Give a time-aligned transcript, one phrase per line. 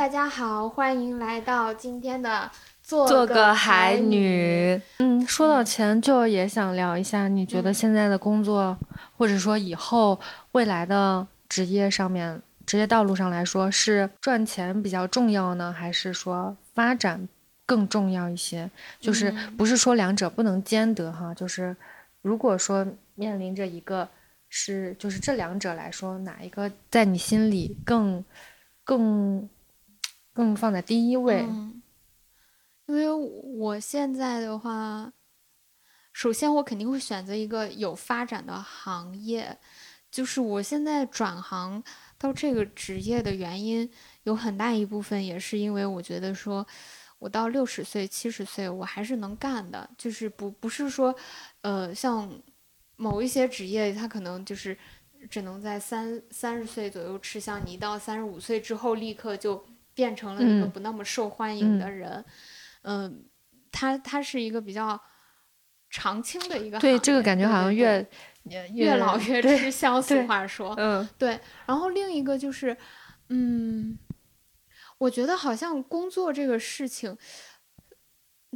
[0.00, 2.50] 大家好，欢迎来到今天的
[2.82, 4.80] 做做个海海女。
[4.96, 8.78] 嗯，说到钱，就也想聊一下，你觉得嗯现在的工作，
[9.18, 10.18] 或者说以后
[10.52, 17.28] 未来的职业上面，职业道路上来说，是赚钱比较重要呢，还是说发展
[17.66, 18.70] 更重要一些？
[18.98, 21.76] 就是嗯不是说两者不能兼得哈，就是
[22.22, 22.86] 如果说
[23.16, 24.08] 面临着一个
[24.48, 28.24] 是，就是这两者来说，哪一个在你心里更
[28.82, 29.46] 更
[30.40, 31.44] 更放在第一位？
[31.46, 31.82] 嗯，
[32.86, 35.12] 因为我现在的话，
[36.14, 39.58] 首先我肯定会选择一个有发展的行业。
[40.10, 41.84] 就是我现在转行
[42.16, 43.88] 到这个职业的原因，
[44.22, 46.66] 有很大一部分也是因为我觉得说，
[47.18, 51.14] 我到六十岁、七十岁我还是能干的，就是不不是说，
[51.60, 52.32] 呃，像
[52.96, 54.76] 某一些职业，它可能就是
[55.28, 59.64] 只能在三三十岁左右吃香，你到三十五岁之后立刻就
[60.00, 60.70] 变成了一个嗯。
[60.70, 62.24] 不那么受欢迎的人，
[62.84, 63.22] 嗯，
[63.70, 64.98] 他他是一个比较
[65.90, 67.76] 长青的一个对，这个感觉好像对
[68.44, 70.26] 越越老越吃香，俗。
[70.26, 71.06] 话说，嗯。
[71.18, 72.74] 对，然后另一个就是，
[73.28, 73.98] 嗯，
[74.96, 77.14] 我觉得好像工作这个事情，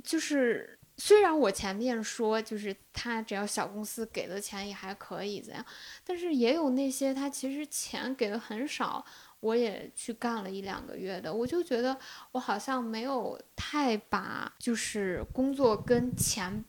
[0.03, 5.62] 就是虽然我前面说就是他只要小公司给的钱也还可以怎样，
[6.06, 9.05] 但是也有那些他其实钱给的很少，
[9.45, 11.97] 我也去干了一两个月的，我就觉得
[12.33, 16.64] 我好像没有太把就是工作跟钱。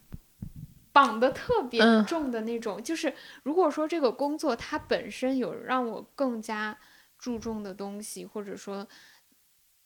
[0.96, 6.78] 绑得特别嗯重的那种，就是如果说这个工作它本身有让我更加
[7.20, 8.88] 注重的东西，或者说，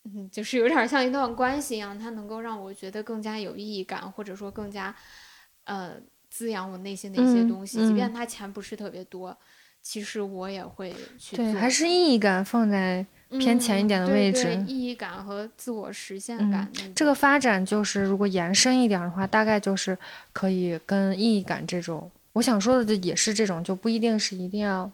[0.04, 4.94] 嗯，就是有点像一段关系一样，它能够让我觉得更加有意义感，或者说更加
[5.64, 9.36] 呃滋养我内心的一些嗯东西，即嗯便它钱不是特别多，
[9.82, 14.44] 其实我也会去对，还是意义感放在偏前一点的位置。
[14.44, 19.96] 对意义感和自我实现嗯感这个发展就是，如果延伸一点的话，大概就是
[20.32, 24.90] 可以跟意义感这种，我想说的就也是这种，就不一定是一定要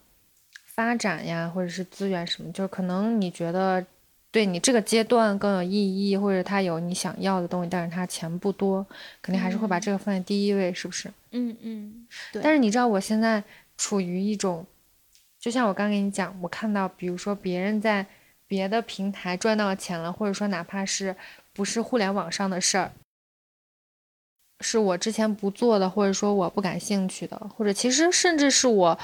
[0.66, 3.84] 发展呀，或者是资源什么，就是可能你觉得
[4.30, 8.86] 对你这个阶段更有意义，或者它有你想要的东西，但是它钱不多，
[9.20, 11.10] 肯定还是会把嗯这个放在第一位，是不是？
[11.32, 13.42] 嗯嗯，对，但是你知道我现在
[13.76, 14.66] 处于一种，
[15.46, 18.04] 就像我刚跟你讲，我看到比如说别人在
[18.48, 21.14] 别的平台赚到钱了，或者说哪怕是
[21.52, 22.90] 不是互联网上的事儿，
[24.58, 28.98] 是我之前不做的，或者说我不感兴趣的，或者其实甚至是我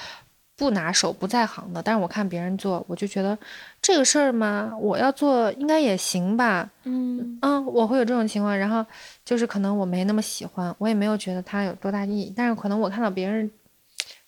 [0.56, 3.38] 不拿手、不在行的，但是我看别人做，我就觉得
[3.80, 7.38] 这个事儿嘛，我要做应该也行吧，嗯。
[7.40, 8.84] 嗯，我会有这种情况，然后
[9.24, 13.48] 就是可能我没那么喜欢，我也没有觉得它有多大意义，但是可能我看到别人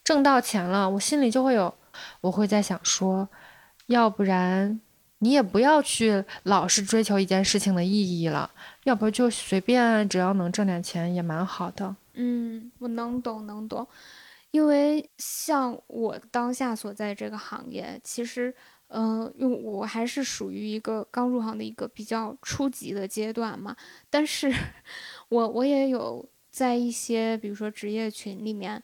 [0.05, 1.75] 挣到钱了，我心里就会有，
[2.21, 3.29] 我会在想说，
[3.87, 4.81] 要不然
[5.19, 8.51] 你也不要去老是追求一件事情的意义了，
[8.85, 11.97] 要不就随便，只要能挣点钱也蛮好的。
[12.15, 13.87] 嗯，我能懂能懂，
[14.51, 18.55] 因为像我当下所在这个行业，其实，
[18.89, 23.75] 嗯、因为我还是属于一个刚入行的一个比较初级的阶段嘛，
[24.11, 24.53] 但是
[25.29, 28.81] 我我也有在一些比如说职业群里面，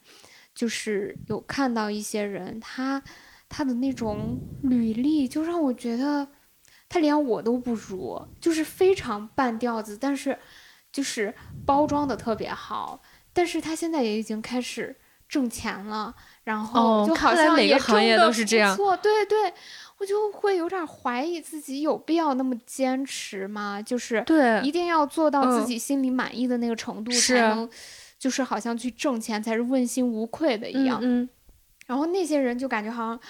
[0.55, 3.03] 就是有看到一些人，他
[3.49, 6.29] 他的那种履历，就让我觉得
[6.89, 10.39] 他连我都不如，就是非常半吊子，但是
[10.93, 11.35] 就是
[11.65, 13.01] 包装的特别好。
[13.33, 14.97] 但是他现在也已经开始
[15.29, 19.55] 挣钱了，然后哦就好像也每个行业都是这样对对，
[19.99, 23.81] 我就会有点怀疑自己有必要那么坚持吗？
[23.81, 27.71] 就是对一定要做到自嗯己心里满意的那个程度，才能
[28.21, 31.01] 就是好像去挣钱才是问心无愧的一样。
[31.03, 31.29] 嗯
[31.87, 33.21] 然后那些人就感觉好像，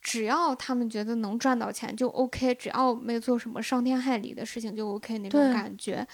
[0.00, 6.06] 只要他们觉得能赚到钱就 OK，只要没做什么伤天害理的事情就 OK 那种感觉。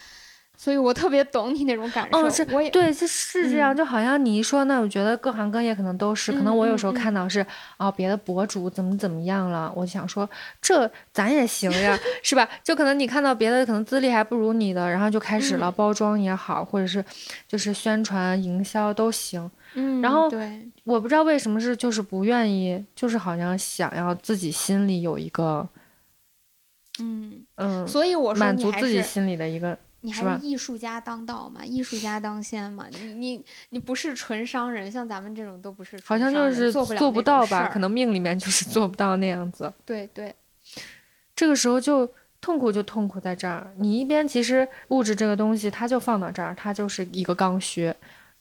[0.56, 2.18] 所以我特别懂你那种感受。
[2.18, 7.44] 哦，是我也对，这是这样，嗯就好像你一说那，我觉得各行各业可能都是，可能我有时候嗯嗯嗯看到是
[7.76, 10.28] 哦，别的博主怎么怎么样了，我就想说
[10.62, 12.48] 这咱也行呀， 是吧？
[12.62, 17.04] 就可能你看到别的可能资历还不如你的，然后就开始了嗯包装也好，或者是
[17.48, 19.50] 就是宣传营销都行。
[19.76, 25.68] 嗯，然后对，我不知道为什么是就是不愿意，就是好像想要自己心里有一个
[27.00, 32.86] 嗯，嗯，所以我说满足自己心里的一个你还是艺术家当道嘛，艺术家当先嘛。
[32.90, 37.70] 你你你不是纯商人，像咱们这种都不是好像就是做不了做不到吧？
[37.72, 39.72] 可能命里面就是做不到那样子。
[39.86, 40.34] 对对，
[41.34, 42.06] 这个时候就
[42.42, 47.90] 痛苦就痛苦在这儿，你一边其实物质这个东西它就放到这儿，它就是一个刚需，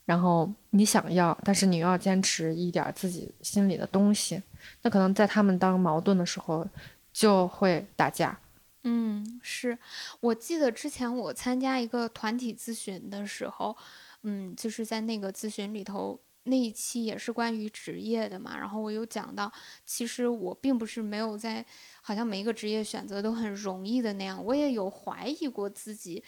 [0.03, 4.43] 然后你想要，但是你又要坚持一点儿自己心里的东西，
[4.81, 6.67] 那可能在他们当矛盾的时候
[7.13, 8.37] 就会打架，
[8.83, 9.77] 嗯，是
[10.19, 13.75] 我记得之前我参加一个团体咨询的时候，
[14.23, 16.19] 嗯，就是在那个咨询里头。
[16.45, 19.49] 那一期也是关于职业的嘛，然后我有讲到，
[19.85, 21.65] 其实我并不是没有在，
[22.01, 26.21] 好像每一个职业选择都很容易的那样，我也有怀疑过自己，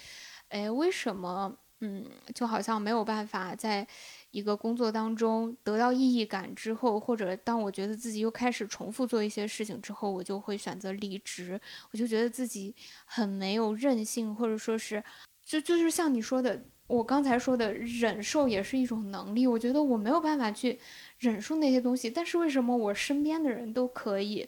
[0.47, 2.03] 哎，为什么，嗯，
[2.33, 3.87] 就好像没有办法在
[4.31, 11.61] 一个工作当中得到意义感之后，或者当我觉得自己又开始重复做一些事情之后，我就会选择离职，
[11.91, 15.03] 我就觉得自己很没有韧性，或者说是，
[15.45, 16.59] 就就是像你说的。
[16.87, 20.79] 我刚才说的忍受也是一种能力，我觉得我没有办法去
[21.17, 24.47] 忍受那些东西，但是为什么我身边的人都可以？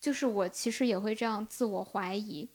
[0.00, 2.48] 就是我其实也会这样自我怀疑。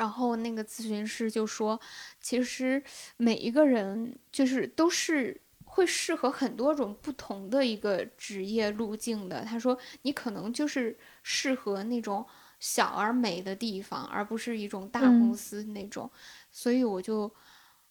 [0.00, 1.78] 然后那个咨询师就说，
[2.22, 2.82] 其实
[3.18, 9.44] 每一个人就是都是会适合很多种不同的一个职业路径的。
[9.44, 12.24] 他说你可能就是适合那种
[12.58, 16.10] 小而美的地方，而不是一种大公司那种。
[16.50, 17.30] 所以我就。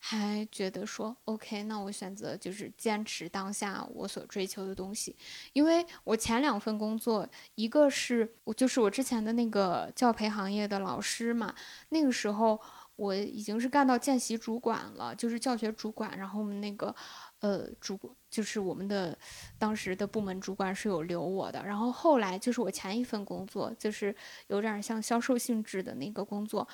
[0.02, 5.14] 还觉得说，OK，那我选择就是坚持当下我所追求的东西，
[5.52, 11.54] 因为我前两份工作，一个是我就是我之前的那个教培行业的老师嘛，
[11.90, 12.58] 那个时候
[12.96, 16.96] 我已经是干到见习主管了，就是教学主管，然后我们那个
[17.42, 18.00] 呃主
[18.30, 19.18] 就是我们的
[19.58, 24.16] 当时的部门主管是有留我的，然后后来就是我前一份工作，就是
[24.48, 26.66] 有点像销售性质的那个工作。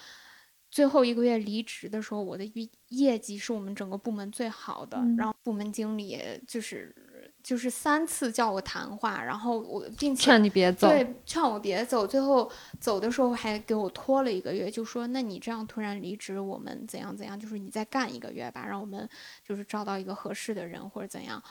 [0.76, 5.02] 最后一个月离职的时候，我的业业绩是我们整个部门最好的。
[5.18, 6.94] 然后部门经理就是
[7.42, 12.06] 就是三次叫我谈话，然后我并且劝你别走，对，劝我别走。
[12.06, 17.40] 最后走的时候还给我拖了一个月，就说那你这样突然离职，我们怎样怎样？
[17.40, 19.10] 就是你再干一个月吧，让我们
[19.48, 21.42] 就是招到一个合适的人或者怎样。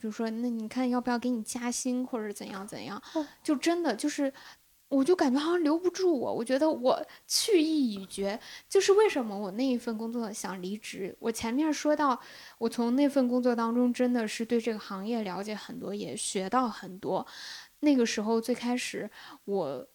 [0.00, 3.02] 比如说那你看要不要给你加薪或者怎样怎样？
[3.44, 4.32] 就真的就是。
[4.90, 8.38] 我就感觉好像留不住我，我觉得我去意已决，
[8.68, 11.16] 就是为什么我那一份工作想离职。
[11.20, 12.20] 我前面说到，
[12.58, 17.24] 我从那份工作当中真的是对这个行业了解很多，也学到很多。
[17.78, 19.08] 那个时候最开始，
[19.44, 19.86] 我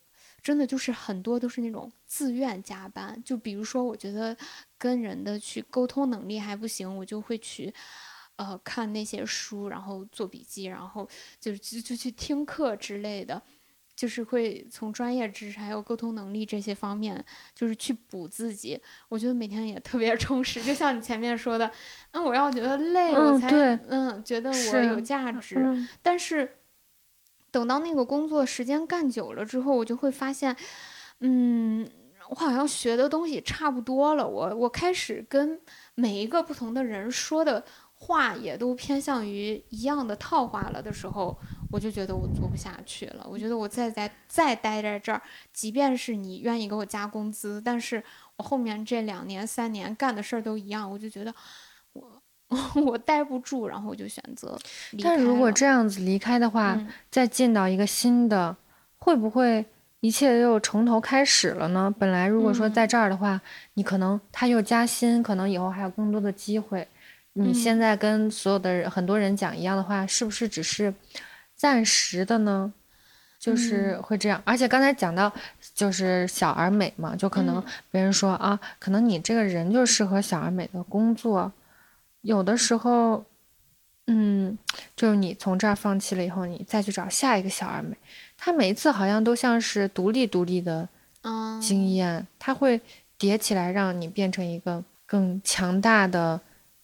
[0.41, 4.35] 真的就是很多都是那种自愿加班，就比如说我觉得
[4.77, 7.73] 跟人的去沟通能力还不行，我就会去，
[8.37, 11.05] 呃，看那些书，然后做笔记，然后
[11.37, 13.43] 就就就去听课之类的。
[13.95, 18.77] 就是会从专业知识还有沟通能力这些方面，就是去补自己。
[19.07, 20.61] 我觉得每天也特别充实。
[20.61, 21.71] 就像你前面说的，
[22.11, 23.49] 那我要觉得累，我才
[23.87, 25.57] 嗯觉得我有价值。
[26.01, 26.57] 但是
[27.51, 30.53] 等到那个工作时间干久了之后，我就会发现，
[31.21, 31.89] 嗯，
[32.29, 34.27] 我好像学的东西差不多了。
[34.27, 35.57] 我我开始跟
[35.95, 37.63] 每一个不同的人说的
[37.93, 41.39] 话也都偏向于一样的套话了的时候。
[41.75, 43.27] 我就觉得我做不下去了。
[43.29, 48.01] 我觉得我再再再待在这儿，即便是你愿意给我加工资，但是
[48.37, 51.35] 我后面这两年三年干的事儿都一样，我就觉得
[51.91, 52.21] 我
[52.85, 54.57] 我待不住，然后我就选择。
[55.03, 56.79] 但如果这样子离开的话，
[57.11, 58.55] 再进到一个新的，
[58.97, 59.65] 会不会
[59.99, 61.93] 一切又从头开始了呢？
[61.99, 63.41] 本来如果说在这儿的话，
[63.73, 66.87] 你可能他又加薪，可能以后还有更多的机会。
[67.33, 70.93] 你现在跟所有的人很多人讲一样的话，是不是只是？
[71.55, 72.73] 暂时的呢，
[73.39, 74.41] 就是会这样。
[74.45, 75.31] 而且刚才讲到，
[75.73, 81.51] 就是小而美嘛，就可能别人说啊，可能你这个人就适合小而美的工作。
[82.21, 83.23] 有的时候，
[84.07, 84.57] 嗯，
[84.95, 87.95] 就是你从这儿放弃了以后，你再去找下一个小而美，
[88.37, 90.89] 他每一次好像都像是独立独立的
[91.61, 92.81] 经验，他会
[93.17, 96.41] 叠起来，让你变成一个更强大的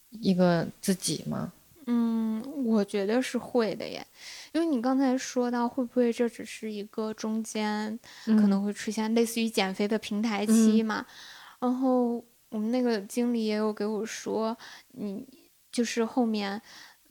[0.09, 1.51] 一个自己吗？
[1.87, 4.05] 嗯，我觉得是会的耶。
[4.53, 11.05] 因为你刚才说到，会不会这只是一个中间可能会出现类似于减肥的平台期嘛？
[11.61, 14.57] 然后我们那个经理也有给我说，
[14.89, 15.25] 你
[15.71, 16.61] 就是后面，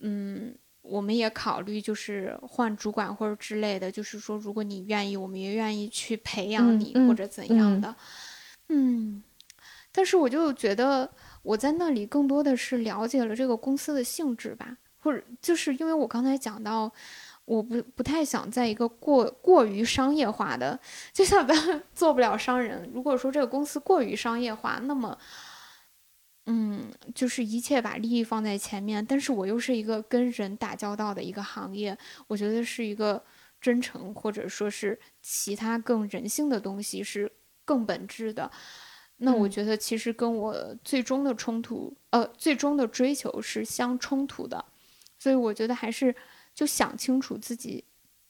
[0.00, 7.96] 嗯，我们也考虑就是换主管或者之类的，就是说如果你愿意，我们也愿意去培养你或者怎样的。
[8.68, 9.22] 嗯，
[9.90, 11.10] 但是我就觉得
[11.42, 16.92] 我在那里更多的是了解了这个公司的性质吧，或者就是因为我刚才讲到。
[17.50, 20.78] 我不不太想在一个过过于商业化的，
[21.12, 21.52] 就像咱
[21.92, 22.88] 做不了商人。
[22.94, 25.18] 如果说这个公司过于商业化，那么，
[26.46, 29.04] 嗯，就是一切把利益放在前面。
[29.04, 33.20] 但是我又是一个跟人打交道的一个行业，我觉得是一个
[33.60, 37.32] 真诚或者说是其他更人性的东西是
[37.64, 38.48] 更本质的。
[39.16, 40.54] 那我觉得其实跟我
[40.84, 44.64] 最终的冲突，呃，最终的追求是相冲突的。
[45.18, 46.14] 所以我觉得还是。
[46.54, 47.84] 就想清楚自己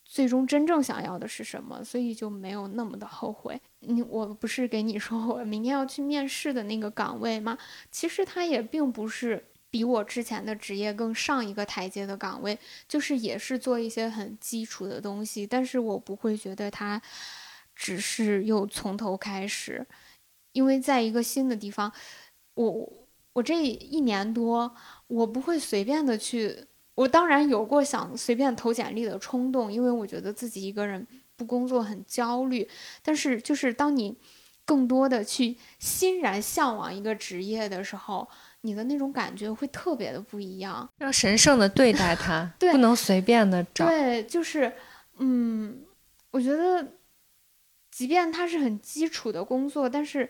[0.04, 3.60] 最终真正想要的是什么，所以就没有那么的后悔。
[3.80, 7.56] 你我不是给你说我明天要去面试的那个岗位吗？
[7.90, 12.58] 其实它也并不是比我之前的职业更上一个台阶的岗位，
[12.88, 17.00] 就是也是做一些很基础的东西，但是我不会觉得它
[17.76, 19.86] 只是又从头开始，
[20.52, 21.92] 因为在一个新的地方，
[22.54, 22.92] 我
[23.34, 24.74] 我这一年多，
[25.06, 26.66] 我不会随便的去。
[26.94, 31.06] 我当然有过想随便投简历的冲动，因为我觉得自己一个人
[31.36, 32.68] 不工作很焦虑。
[33.02, 34.14] 但是，就是当你
[34.64, 38.28] 更多的去欣然向往一个职业的时候，
[38.62, 40.86] 你的那种感觉会特别的不一样。
[40.98, 43.86] 要神圣的对待它，不能随便的找。
[43.86, 44.72] 对，就是，
[45.18, 45.80] 嗯，
[46.32, 46.86] 我觉得，
[47.90, 50.28] 即便它是很基础的工作，但是。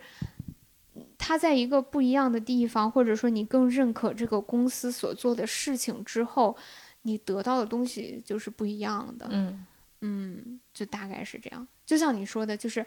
[1.22, 6.56] 他在一个不一样的地方，或者说你更认可这个公司所做的事情之后，
[7.02, 9.28] 你得到的东西就是不一样的。
[9.30, 9.66] 嗯
[10.00, 11.68] 嗯，就大概是这样。
[11.84, 12.84] 就像你说的，就是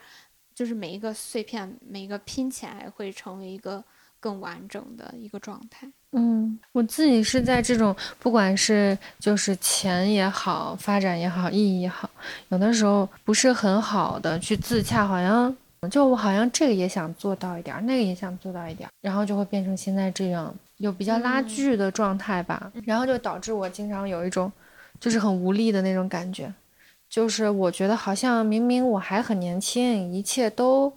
[0.56, 3.84] 就是每一个碎片，每一个拼起来会成为一个
[4.20, 5.88] 更完整的一个状态。
[6.14, 12.10] 嗯，我自己是在这种不管是就是钱也好，发展也好，意义也好，
[12.50, 15.56] 有的时候不是很好的去自洽，好像。
[15.90, 24.52] 就我好像这个也想做到一点，那个也想做到一点，然后就会变成现在这样有比较拉锯的状态吧，然后就导致我经常有一种
[25.00, 26.54] 就是很无力的那种感觉，
[27.10, 30.92] 就是我觉得好像明明我还很年轻，一切都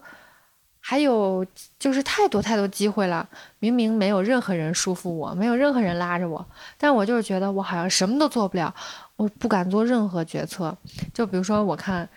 [0.81, 1.45] 还有
[1.79, 3.29] 就是太多太多机会了，
[3.59, 6.47] 明明没有任何人束缚我，没有任何人拉着我，
[6.79, 8.75] 但我就是觉得我好像什么都做不了，
[9.17, 10.77] 我不敢做任何决策，
[11.13, 12.09] 就比如说我看。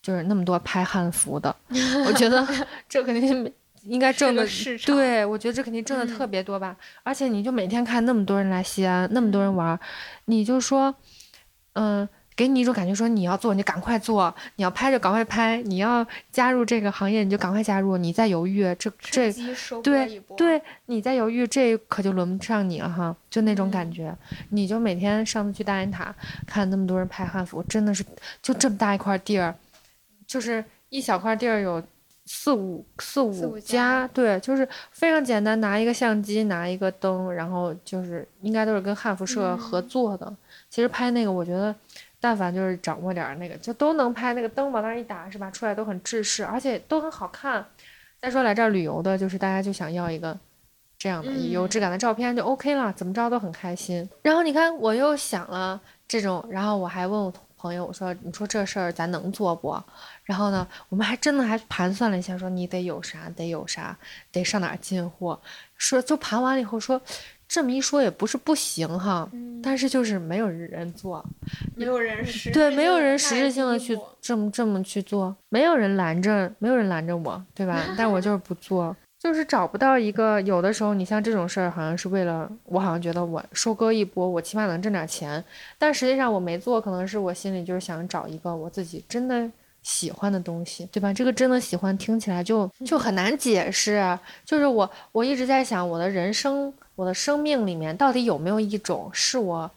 [0.00, 1.54] 就是那么多拍汉服的，
[2.06, 2.46] 我觉得
[2.88, 3.52] 这肯定
[3.82, 4.46] 应该挣的，
[4.86, 6.76] 对我觉得这肯定挣的特别多吧。
[7.02, 9.78] 而且你就每天看那么多人来西安，那么多人玩，
[10.26, 10.94] 你就说，
[11.74, 19.32] 嗯，给你一种感觉，说你要做你赶快做，你要拍就赶快拍，你要加入这个行业你就赶快加入，你再犹豫这这
[19.82, 24.14] 对对，你再犹豫这可就轮不上你了哈，就那种感觉。
[24.50, 26.14] 你就每天上次去大雁塔
[26.46, 28.04] 看那么多人拍汉服，真的是
[28.42, 29.54] 就这么大一块地儿。
[30.28, 31.82] 就是一小块地儿有
[32.26, 40.30] 四五四五家，对，就是非常简单，拿一个相机，拿一个灯，然后就是应该都是跟汉服社合作的。
[40.68, 41.74] 其实拍那个，我觉得，
[42.20, 44.34] 但凡就是掌握点那个，就都能拍。
[44.34, 45.50] 那个灯往那儿一打，是吧？
[45.50, 47.64] 出来都很制式，而且都很好看。
[48.20, 50.38] 再说来这儿旅游的，就是大家就想要一个
[50.98, 54.06] 这样的有质感的照片就 OK 了，怎么着都很开心。
[54.20, 59.76] 然后你看，我又想了这种，然后我还问我朋友，我说：“你说这事儿咱能做不？”
[60.24, 63.96] 然后呢，我们还真的还盘算了一下，说你得有啥，得有啥，
[64.32, 65.38] 得上哪儿进货。
[65.76, 67.00] 说就盘完了以后说，
[67.46, 69.28] 这么一说也不是不行哈，
[69.62, 71.24] 但是就是没有人做，
[71.76, 77.82] 没有人实对，没有人实质性的去这么这么去做，没有人拦着，没有人拦着我，对吧？
[77.96, 78.94] 但我就是不做。
[79.28, 85.44] 就是找不到一个，有的时候你像这种事儿，好像是为了我，好像觉得我收割一波，我起码能挣点钱。
[85.76, 89.46] 但实际上我没做，可能是我心里就是想找一个我自己真的
[89.82, 91.12] 喜欢的东西，对吧？
[91.12, 94.18] 这个真的喜欢听起来就就很难解释。
[94.46, 99.70] 就是我我一直在想，我的人生，我的生命里面到底有没有一种是我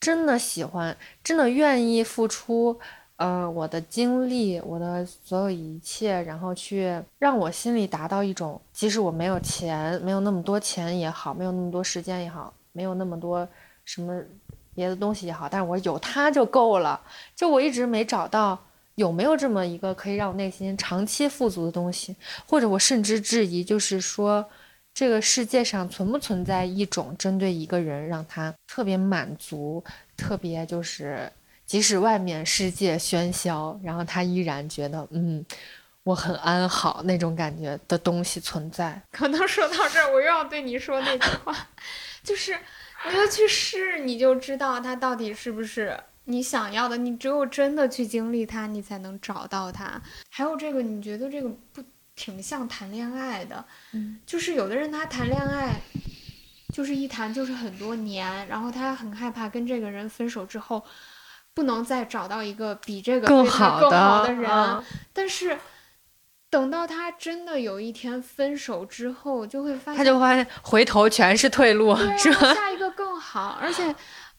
[0.00, 2.80] 真的喜欢，真的愿意付出。
[3.16, 13.48] 呃，我的经历，我的所有一切，然后去让我心里达到一种，即使我没有钱，没有那么多钱也好，没有那么多时间也好，没有那么多
[13.86, 14.22] 什么
[14.74, 17.00] 别的东西也好，但是我有它就够了。
[17.34, 18.58] 就我一直没找到
[18.96, 22.14] 有没有这么一个可以让我内心长期富足的东西，
[22.46, 24.44] 或者我甚至质疑，就是说
[24.92, 29.82] 这个世界上存不存在一种针对一个人让他特别满足，
[30.18, 31.32] 特别就是。
[31.66, 35.44] 即使外面世界喧嚣，然后他依然觉得，嗯，
[36.04, 39.02] 我很安好那种感觉的东西存在。
[39.10, 41.68] 可能说到这儿，我又要对你说那句话，
[42.22, 42.56] 就是
[43.08, 46.96] 你要去试，你就知道它到底是不是你想要的。
[46.96, 50.00] 你只有真的去经历它，你才能找到它。
[50.30, 51.82] 还有这个，你觉得这个不
[52.14, 53.64] 挺像谈恋爱的？
[53.90, 55.80] 嗯，就是有的人他谈恋爱，
[56.72, 60.84] 就是一谈就是很多年，然后他很害怕跟这个人分手之后。
[61.56, 63.80] 不能再找到一个比这个更好
[64.22, 64.84] 的人，
[65.14, 65.58] 但是
[66.50, 72.52] 等到他真的有一天分手之后，就会发现他就发现回头全是退路，是吧？
[72.52, 73.94] 下一个更好，而且，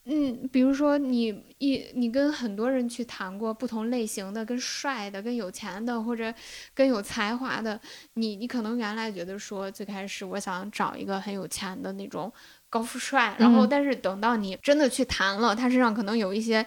[0.06, 6.32] 嗯，比如说你一你跟很多人去谈过不同类型的，跟帅的，跟有钱的，或者
[6.76, 7.80] 跟有才华的，
[8.14, 12.32] 你你可能原来觉得说最开始我想找一个很有钱的那种
[12.70, 16.64] 高富帅，然后但是等到你真的去谈了，他身上可能有一些。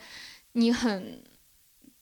[0.53, 1.23] 你很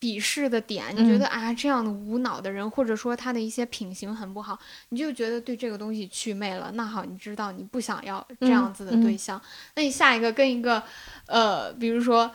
[0.00, 4.58] 鄙视的点，你觉得啊这样的无脑的人，或者说他的一些品行很不好，
[4.90, 6.70] 你就觉得对这个东西祛魅了。
[6.74, 9.40] 那好，你知道你不想要这样子的对象，
[9.74, 10.82] 那你下一个跟一个，
[11.26, 12.30] 呃，比如说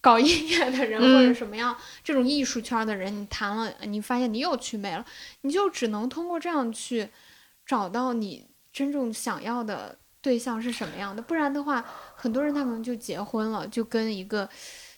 [0.00, 5.06] 搞音乐的人或者什么样这种艺术圈的人，你谈了，你发现你又祛魅了，
[5.42, 7.08] 你就只能通过这样去
[7.64, 11.22] 找到你真正想要的对象是什么样的。
[11.22, 11.84] 不然的话，
[12.16, 14.48] 很多人他可能就结婚了，就跟一个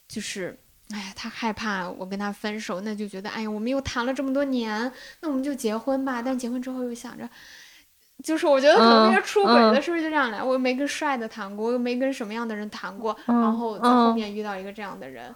[0.08, 0.58] 就是。
[0.94, 4.70] 哎，他害怕我跟他分手，那就觉得，哎呀，我们又谈了这么多年，
[5.20, 6.22] 那我们就结婚吧。
[6.22, 7.28] 但结婚之后又想着，
[8.22, 10.40] 就是我觉得可能那些出轨的是不是就这样来？
[10.40, 15.34] 我又没跟帅的谈过，我又没跟什么样的人谈过，然后在后面遇到一个这样的人，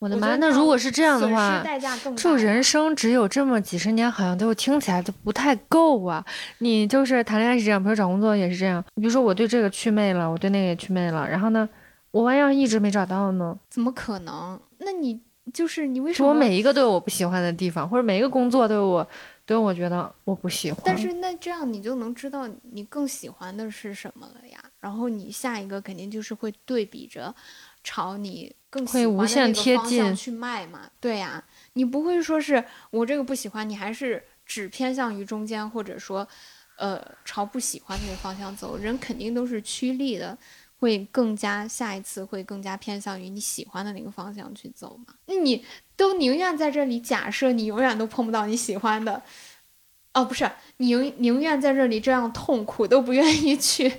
[0.00, 0.34] 我的妈！
[0.34, 6.24] 那如果是这样的话，代价更就人生只有这么几十年，好像都听起来都不太够啊。
[6.58, 8.84] 你就是谈恋爱是这样，比如找工作也是这样。
[8.96, 11.68] 比如说我对这个祛魅了，我对那个也祛魅了，然后呢，
[12.12, 13.58] 我万一要一直没找到呢？
[13.68, 14.60] 怎么可能？
[14.78, 15.20] 那你
[15.52, 16.28] 就是你为什么？
[16.28, 19.08] 我每一个都有我不喜欢的地方，或者每一个工作都有我
[19.44, 20.80] 都有我觉得我不喜欢。
[20.84, 24.62] 但是那这样你就能知道你更喜欢的是什么了呀？
[24.78, 27.34] 然后你下一个肯定就是会对比着
[27.82, 30.90] 朝你更喜欢的那个方向去迈嘛？
[31.00, 31.42] 对呀，
[31.72, 36.26] 你不会说是我这个不喜欢，你还是只偏向于中间，或者说
[36.76, 38.76] 呃朝不喜欢那个方向走。
[38.76, 40.36] 人肯定都是趋利的。
[40.82, 45.14] 会更加下一次会更加偏向于你喜欢的那个方向去走嘛？
[45.26, 45.64] 那你
[45.96, 49.22] 都宁愿在这里假设你永远都碰不到你喜欢的，
[50.12, 53.92] 哦，不是，你宁宁愿在这里这样痛苦，都不愿意去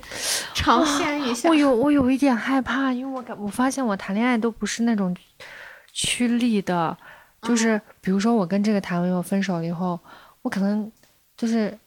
[0.52, 1.48] 尝鲜一下。
[1.48, 5.16] 我有我有一点害怕，因为我感我发现我谈恋爱都不是那种
[5.90, 6.94] 趋利的，
[7.40, 9.98] 就是比如说我跟这个谈完以后分手了以后，
[10.42, 10.92] 我可能
[11.34, 11.78] 就是。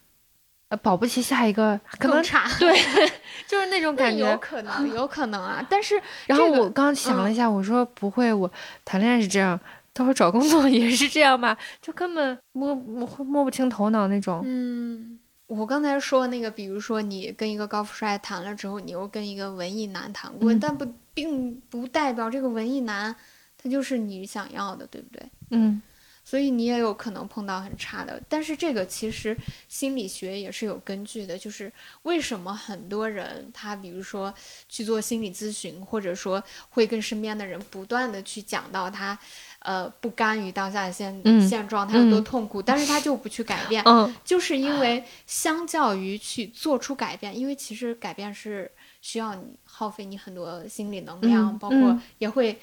[0.69, 2.77] 呃，保不齐下一个可能差，对
[3.47, 5.65] 就是那种感觉，有可能，有可能啊。
[5.69, 8.51] 但是， 然后我刚想了一下，我说不会，我
[8.83, 9.57] 谈恋爱是这样，
[9.93, 11.57] 到时候找工作也是这样吧？
[11.81, 14.41] 就根本摸摸摸不清头脑那种。
[14.43, 23.15] 嗯，我刚才说那个，比如说你跟一个高富帅谈了之后，你又跟一个文艺男谈过，但不并不代表这个文艺男
[23.57, 25.29] 他就是你想要的，对不对？
[25.51, 25.81] 嗯。
[26.27, 29.33] 所以你也有可能碰到很差的，但是这个其实
[29.69, 34.33] 心理学也是有根据的，就是为什么很多人他比如说
[34.67, 39.17] 去做心理咨询，或者说会跟身边的人不断的去讲到他，
[39.59, 43.81] 呃不甘于当下的现现状，他有多痛苦，但是他就不去改变，
[44.25, 48.69] 就是因为相较于去做出改变，因为其实改变是
[49.01, 52.59] 需要你耗费你很多心理能量，包括也会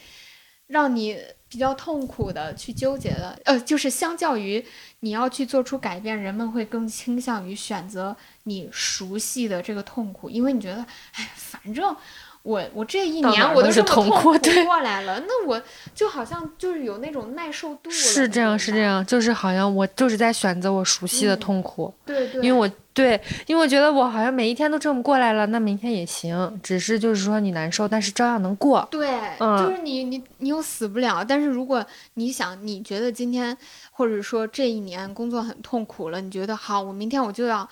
[0.66, 1.18] 让你。
[1.54, 4.64] 比较痛苦的去纠结的，呃，就是相较于
[5.00, 11.94] 你要去做出改变，人们会更倾向于选择你熟悉的这个痛苦，因为你觉得，哎，反正
[12.42, 14.36] 我我这一年我都这么痛苦
[14.66, 15.62] 过来了，那我
[15.94, 17.88] 就好像就是有那种耐受度。
[17.88, 22.68] 是这样，是这样，就是好像我就是在选择我熟悉的痛苦，对对，因为我。
[22.94, 28.86] 对，因为我觉得我好像每一天都这么过来了，那明天也行，只是就是说你难受，但是照样能过。
[28.90, 31.24] 对，就是你你你又死不了。
[31.24, 33.54] 但是如果你想，你觉得今天
[33.90, 37.68] 或者说这一年工作很痛苦了，你觉得好，我明天我就要。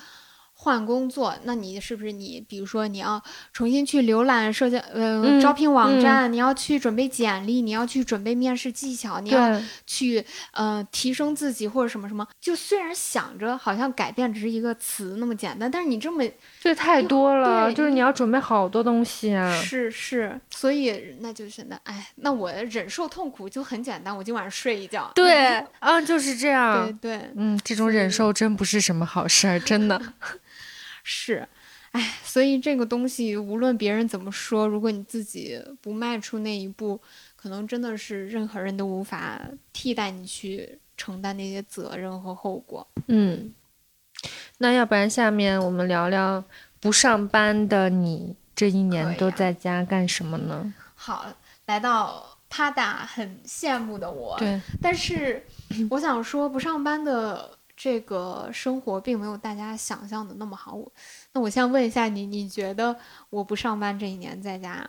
[0.63, 2.41] 换工作，那你是不是你？
[2.49, 3.21] 比如说，你要
[3.53, 12.25] 重新去浏览社交呃招聘网站，你要去准备简历，你要去准备面试技巧，你要去呃提升自己或者什么什么。
[12.41, 16.23] 就虽然想着好像改变只是一个词那么简单，但是你这么
[16.61, 19.53] 这太多了，就是你要准备好多东西啊。
[19.61, 25.11] 是是，所以那就是那哎，那我忍受痛苦就很简单，我今晚上睡一觉。
[25.17, 26.87] 对啊，就是这样。
[27.01, 30.01] 对对，嗯，这种忍受真不是什么好事儿，真的。
[31.03, 31.47] 是，
[31.91, 37.01] 哎，所以这个东西无论别人怎么说，如果你自己不迈出那一步，
[37.37, 39.41] 可能真的是任何人都无法
[39.73, 42.87] 替代你去承担那些责任和后果。
[43.09, 43.53] 嗯，
[44.59, 46.43] 那要不然下面我们聊聊
[46.81, 50.73] 不上班的你这一年都在家干什么呢？
[50.95, 51.27] 好，
[51.67, 55.45] 来到他达很羡慕的我，对，但是
[55.91, 57.59] 我想说不上班的。
[57.83, 60.73] 这个生活并没有大家想象的那么好。
[60.73, 60.93] 我，
[61.33, 62.97] 那我先问一下你，你觉得
[63.29, 64.89] 我不上班这一年在家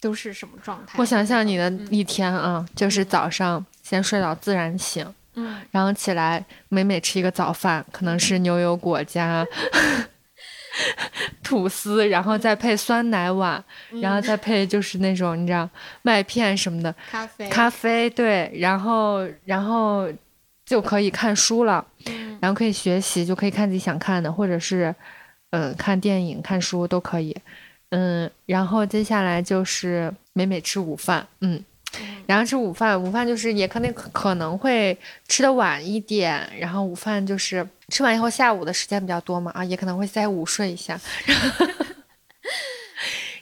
[0.00, 0.98] 都是什么状态？
[0.98, 9.46] 我想象你的一天啊，就是早上先睡到自然醒，嗯，然后起来美美吃一个早饭，可能是牛油果加
[11.44, 13.62] 吐司，然后再配酸奶碗，
[14.00, 15.68] 然后再配就是那种你知道
[16.00, 20.08] 麦片什么的咖啡，咖啡对，然后然后。
[20.72, 21.84] 就可以看书了，
[22.40, 24.94] 然后可以学习，就可以看自己想看的，或者是，
[25.50, 27.36] 呃，看电影、看书都可以，
[27.90, 31.62] 嗯，然后接下来就是美美吃午饭，嗯，
[32.24, 34.96] 然后吃午饭，午饭就是也可能可能会
[35.28, 40.98] 吃的晚一点，然后午饭就是吃完以后下午的时间比较多嘛，啊，也可能会再午睡一下，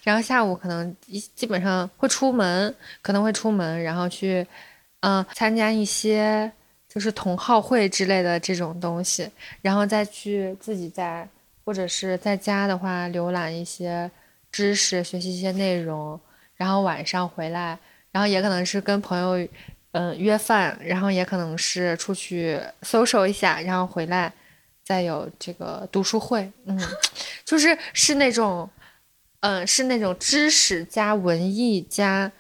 [0.03, 4.45] 然后 下午可能一基本上会出门，可能会出门，然后去
[4.99, 6.51] 嗯参加一些
[6.93, 9.31] 就是同好会之类的这种东西，
[9.63, 11.27] 然后再去自己在
[11.65, 14.11] 或者是在家的话浏览一些
[14.51, 16.21] 知识，学习一些内容，
[16.57, 17.79] 然后晚上回来。
[18.13, 19.49] 然后也可能是跟朋友，
[19.93, 24.33] 嗯，约饭，然后也可能是出去 social 一下，然后回来，
[24.83, 26.77] 再有这个读书会，嗯，
[27.47, 28.69] 就是是那种，
[29.43, 32.33] 嗯，是那种知识加文艺加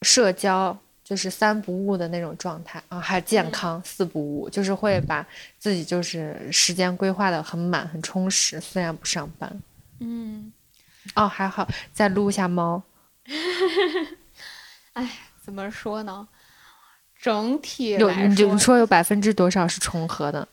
[0.00, 0.78] 社交，
[1.10, 5.26] 就是三不误的那种状态啊，还健康四不误，就是会把
[5.58, 9.60] 自己就是时间规划的很满很充实，虽然不上班，
[9.98, 10.52] 嗯，
[11.16, 12.80] 哦，还好再撸一下猫。
[14.94, 15.10] 哎，
[15.44, 16.28] 怎么说呢？
[17.20, 20.46] 整体有你说，说有百分之多少是重合的？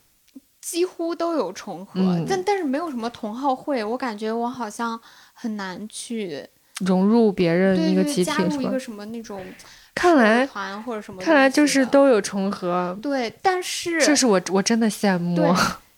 [0.59, 3.83] 几乎都有重合，但但是没有什么同好会。
[3.83, 4.99] 我感觉我好像
[5.33, 9.45] 很难去融入别人一个集体，加入一个什么那种
[9.97, 11.21] 看来团或者什么。
[11.21, 12.97] 看来就是都有重合。
[13.01, 15.53] 对，但是这是我我真的羡慕。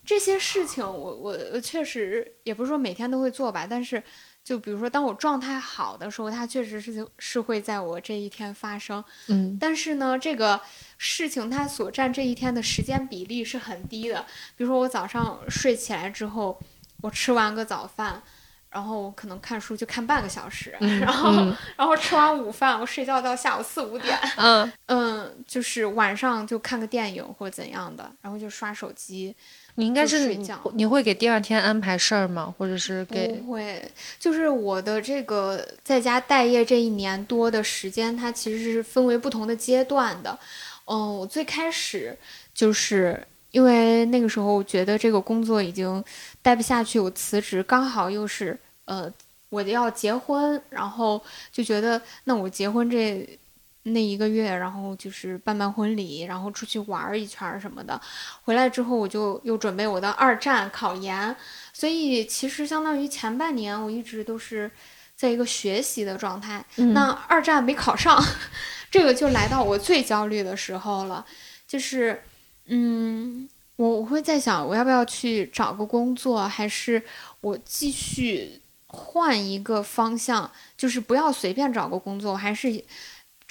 [0.05, 4.01] 这些事情，我我确实也不是说每天都会做吧，但是。
[4.41, 9.03] 就比如说，当我状态好的时候，它确实是就是会在我这一天发生。
[9.27, 10.59] 嗯，但是呢，这个
[10.97, 14.25] 事情它所占这一天的时间比例是很低的。
[14.57, 16.59] 比如说，我早上睡起来之后，
[17.01, 18.23] 我吃完个早饭，
[18.71, 21.31] 然后我可能看书就看半个小时，然后
[21.75, 24.17] 然后吃完午饭，我睡觉到下午四五点。
[24.37, 29.35] 嗯嗯，就是晚上就看个电影或者怎样的，然后就刷手机。
[29.75, 30.37] 你应该是
[30.73, 32.53] 你会给第二天安排事儿吗？
[32.57, 33.81] 或者是给不会？
[34.19, 40.37] 就是我的这个在家待业这一年多的时间，它其实是分为不同的阶段的。
[40.85, 42.17] 嗯，我最开始
[42.53, 46.03] 就是因为那个时候我觉得这个工作已经
[46.41, 49.11] 待不下去，我辞职，刚好又是呃
[49.49, 53.39] 我要结婚，然后就觉得那我结婚这。
[53.83, 57.99] 那一个月，然后就是办办婚礼，然后出去玩一圈什么的。
[58.43, 61.33] 回来之后，我就又准备我的二战考研。
[61.71, 64.69] 所以其实相当于前半年，我一直都是
[65.15, 66.63] 在一个学习的状态。
[66.75, 68.21] 那二战没考上，
[68.91, 71.25] 这个就来到我最焦虑的时候了。
[71.65, 72.21] 就是，
[72.69, 77.03] 嗯，我我会在想，我要不要去找个工作，还是
[77.41, 80.49] 我继续换一个方向？
[80.77, 82.83] 就是不要随便找个工作，还是。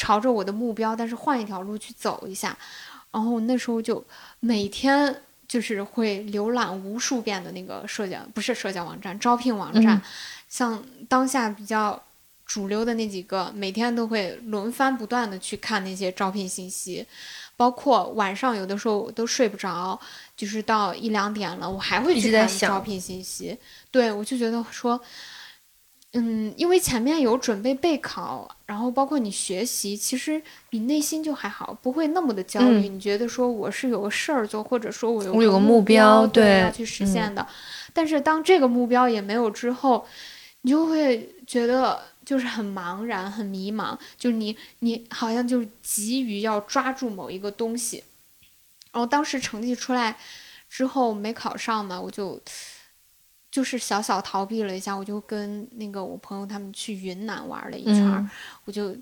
[0.00, 2.57] 朝着我的目标，但是换一条路去走一下，
[3.11, 4.00] 然后那时候就
[4.38, 5.12] 每天
[5.48, 10.00] 就是会浏览无数遍的那个社交，不是社交网站，招聘网站，
[10.48, 12.00] 像当下比较
[12.46, 17.04] 主流的那几个，每天都会轮番不断的去看那些招聘信息，
[17.58, 20.00] 包括晚上有的时候都睡不着，
[20.34, 23.58] 就是到一两点了，我还会去看招聘信息，
[23.90, 24.98] 对我就觉得说。
[26.14, 32.88] 嗯，因为前面有准备备考，然后包括你学习，其实你内心就还好，不会那么的焦虑。
[32.88, 37.46] 你觉得说我是有个事儿做，或者说我有个目标，对，要去实现的。
[37.92, 40.06] 但是当这个目标也没有之后，
[40.62, 48.04] 你就会觉得就是很茫然、很迷茫，就你你好像就急于要抓住某一个东西。
[48.92, 50.14] 然后当时成绩出来
[50.68, 52.38] 之后没考上嘛，我就。
[53.50, 58.30] 就是小小逃避了一下，我就跟那个我朋友他们去云南玩了一圈，
[58.66, 58.94] 我就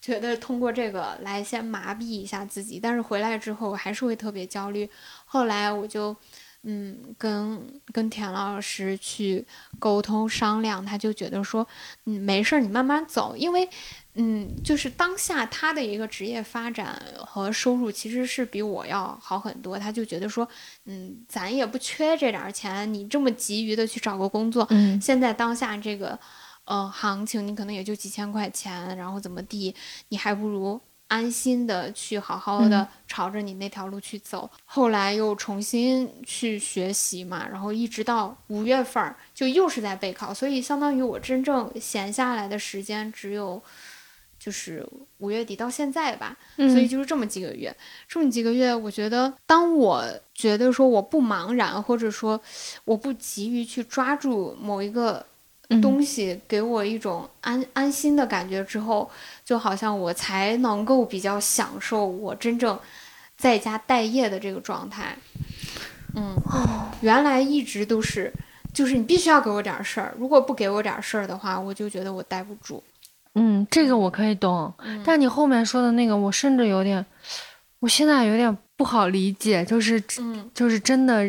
[0.00, 4.88] 觉得通过这个来先麻痹一下自己，但是回来之后还是会特别焦虑。
[5.24, 6.16] 后来我就
[6.62, 9.46] 嗯跟跟田老师去
[9.78, 11.66] 沟通商量，他就觉得说
[12.04, 13.68] 嗯没事儿，你慢慢走，因为。
[14.14, 20.46] 嗯，就是当下他的一个职业发展和收入其实是比我要好很多，他就觉得说，
[20.84, 26.18] 嗯，咱也不缺这点钱，你这么急于的去找个工作，嗯，现在当下这个，
[26.64, 29.72] 呃，行情你可能也就几千块钱，然后怎么地，
[30.08, 30.78] 你还不如
[31.10, 34.48] 安心的去好好的朝着你那条路去走。
[34.64, 43.62] 后来又重新去学习嘛，然后一直到五月份就又是在备考，所以相当于我真正闲下来的时间只有。
[44.42, 47.76] 就是五月底到现在吧，所以就是这么几个月，
[48.08, 52.40] 这么几个月，我觉得，当我觉得说我不茫然，或者说
[52.86, 55.26] 我不急于去抓住某一个
[55.80, 59.10] 东西，给我一种安安心的感觉之后，
[59.44, 62.78] 就好像我才能够比较享受我真正
[63.36, 65.16] 在家待业的这个状态。
[66.16, 66.34] 嗯，
[67.02, 68.32] 原来一直都是，
[68.74, 72.82] 就是你必须要给我点事儿，如果不给我点事儿的话，我就觉得我待不住。
[73.34, 75.00] 嗯，这个我可以懂，嗯。
[75.06, 77.06] 但你后面说的那个，我甚至有点，
[77.78, 80.50] 我现在有点不好理解，就是嗯。
[80.52, 81.24] 就是真的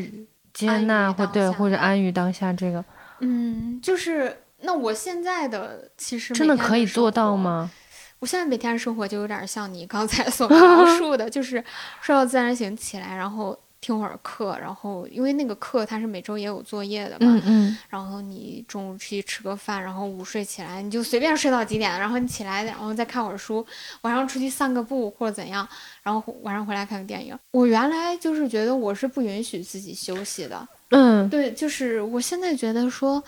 [0.51, 2.84] 接纳或对或者安于当下，这个
[3.21, 7.36] 嗯，就是那我现在的其实真的可以做到？
[7.36, 7.71] 吗？
[8.19, 11.63] 我现在每天的生活就有点像你刚才所 描述的，就是
[12.01, 23.65] 睡到自然醒起来，然后听会儿课，然后因为那个课它是每周也有作业的嘛，嗯嗯然后你中午去吃个饭，然后午睡起来，你就随便睡到几点，然后你起来，然后再看会儿书，
[24.01, 25.67] 晚上出去散个步或者怎样，
[26.03, 27.36] 然后晚上回来看个电影。
[27.49, 33.21] 我原来就是觉得我是不允许自己休息的，嗯，对，就是我现在觉得说，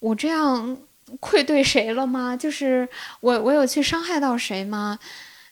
[0.00, 0.76] 我这样
[1.20, 2.36] 愧对谁了吗？
[2.36, 2.88] 就是
[3.20, 4.98] 我我有去伤害到谁吗？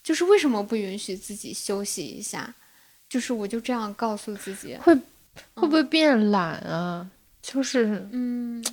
[0.02, 2.52] 就是为什么不允许自己休息一下？
[3.08, 4.94] 就是我就这样告诉自己，会
[5.54, 7.06] 会不会变懒啊？
[7.42, 8.64] 就是嗯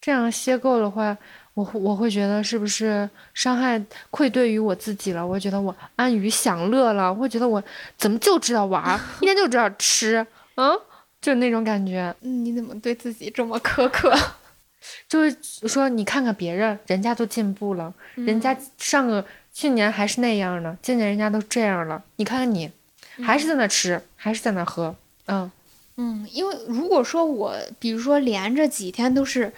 [0.00, 1.16] 这样歇够的话，
[1.54, 5.26] 我会我会觉得是不是伤害愧对于我自己了？
[5.26, 7.62] 我觉得我安于享乐了，我会觉得我
[7.96, 10.78] 怎么就知道玩儿，一天就知道吃，嗯，
[11.26, 12.14] 就那种感觉。
[12.20, 14.16] 嗯你怎么对自己这么苛刻？
[15.08, 15.36] 就是
[15.66, 22.70] 说，你看看别人，人家都进步了，人嗯家上个去年还是那样呢，今年人家都这样了，你看看你，
[23.24, 24.94] 还是在那吃，还是在那喝，
[25.26, 25.50] 嗯
[25.96, 29.52] 嗯，因为如果说我，比如说连着几天都是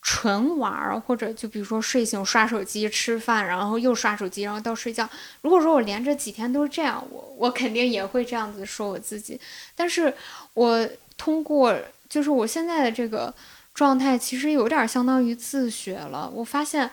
[0.00, 5.06] 纯玩儿，或者就比如说睡醒刷手机、吃饭，然后又刷手机，然后到睡觉。
[5.42, 9.38] 如果说我连着几天都是这样，我我肯定也会这样子说我自己。
[9.76, 10.14] 但是
[10.54, 10.88] 我
[11.22, 11.72] 通过
[12.08, 13.32] 就是我现在的这个
[13.72, 16.28] 状态，其实有点相当于自学了。
[16.34, 16.90] 我发现，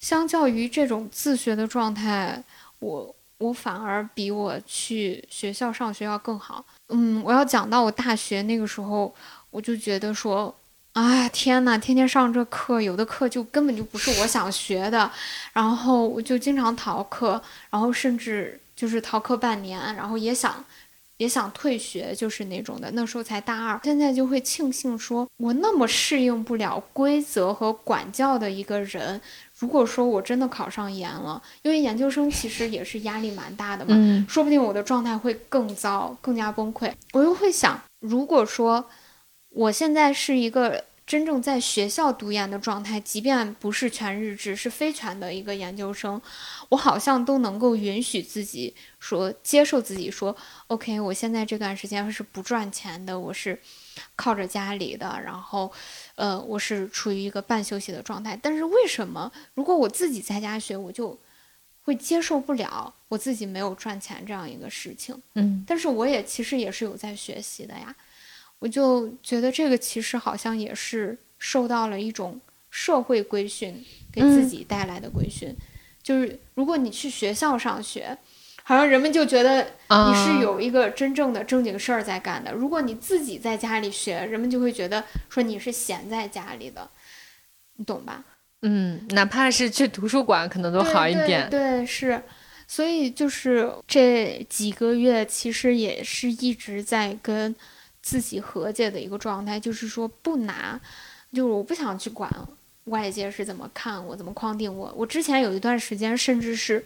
[0.00, 2.44] 相较于这种自学的状态，
[2.80, 6.62] 我我反而比我去学校上学要更好。
[6.90, 9.14] 嗯，我要讲到我大学那个时候，
[9.48, 10.54] 我就觉得说，
[10.92, 15.10] 哎天呐，天天上这课，有的课就根本就不是我想学的，
[15.54, 20.62] 然后我就经常逃课，然后甚至就是逃课半年，然后也想。
[21.18, 22.90] 也想退学，就是那种的。
[22.92, 29.20] 那时候才大二，现在就会庆幸说，我那么适应不了规则和管教的一个人，
[29.58, 36.92] 如果说我真的考上研了，因为研究生其实也是压力蛮大的嘛，嗯说不定我的状态会更糟，更加崩溃。
[37.12, 38.84] 我又会想，如果说
[39.50, 46.20] 我现在是一个真正在学校读研的状态，即便不是全日制，是非全的一个研究生，
[46.70, 50.34] 我好像都能够允许自己说，接受自己说
[50.68, 53.60] ，OK，我现在这段时间是不赚钱的，我是
[54.16, 55.70] 靠着家里的，然后，
[56.14, 58.38] 呃，我是处于一个半休息的状态。
[58.40, 61.18] 但是为什么，如果我自己在家学，我就
[61.82, 65.20] 会接受不了我自己没有赚钱这样一个事情？
[65.34, 67.94] 嗯但是我也其实也是有在学习的呀，
[68.64, 75.54] 我就觉得这个其实好像也是受到了一种社会规训给自嗯己带来的规训，
[76.02, 78.16] 就是如果你去学校上学，
[78.62, 86.88] 好像人们就觉得你啊是有一个真正的正经事儿在干的；如果你自己在家里学，人们就会觉得说你是闲在家里的，
[87.76, 88.24] 你懂吧？
[88.62, 91.50] 嗯，哪怕是去图书馆，可能都好一点。
[91.50, 92.22] 对对，是，
[92.66, 97.54] 所以就是这几个月，其实也是一直在跟
[98.04, 100.78] 自己和解的一个状态，就是说不拿，
[101.32, 102.30] 就是我不想去管
[102.84, 104.92] 外界是怎么看我，怎么框定我。
[104.94, 106.84] 我之前有一段时间，甚至是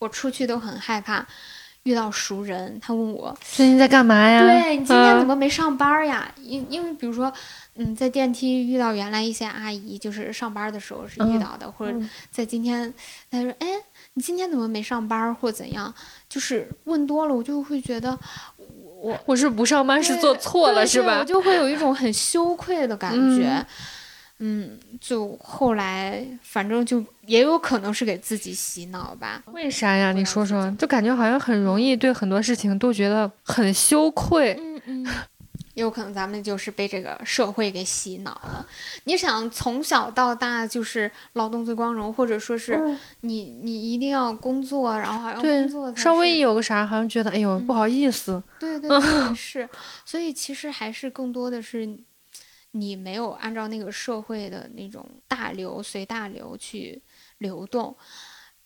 [0.00, 1.24] 我出去都很害怕
[1.84, 4.40] 遇到熟人，他问我，最近在干嘛呀？
[4.44, 6.34] 对你今天啊怎么没上班呀？
[6.42, 7.32] 因因为比如说，
[7.76, 12.92] 嗯，在电梯遇到原来一些阿姨，就是上班的时候是遇嗯到的，或者嗯在今天，
[13.30, 13.68] 他说，哎，
[14.14, 15.94] 你今天怎么没上班或怎样？
[16.28, 18.18] 就是问多了，我就会觉得
[19.04, 21.24] 我我是不上班是做错了是吧我？
[21.24, 23.64] 就会有一种很羞愧的感觉。
[24.38, 29.42] 嗯，就后来反正就也有可能是给自己洗脑吧。
[29.52, 30.10] 为啥呀？
[30.12, 34.58] 你说说，就感觉好像很容易对很多事情都觉得很羞愧。
[34.58, 35.06] 嗯嗯，
[35.74, 38.66] 也有可能咱们就是被这个社会给洗脑了。
[39.04, 48.42] 你想从小到大就是劳动最光荣，或者说是你你一定要工作，然后还要工作，才稍微是有个啥，好像觉得哎呦不好意思。
[48.58, 49.68] 对对对是，
[50.06, 51.98] 所以其实还是更多的是
[52.70, 57.02] 你没有按照那个社会的那种大流随大流去
[57.38, 57.96] 流动。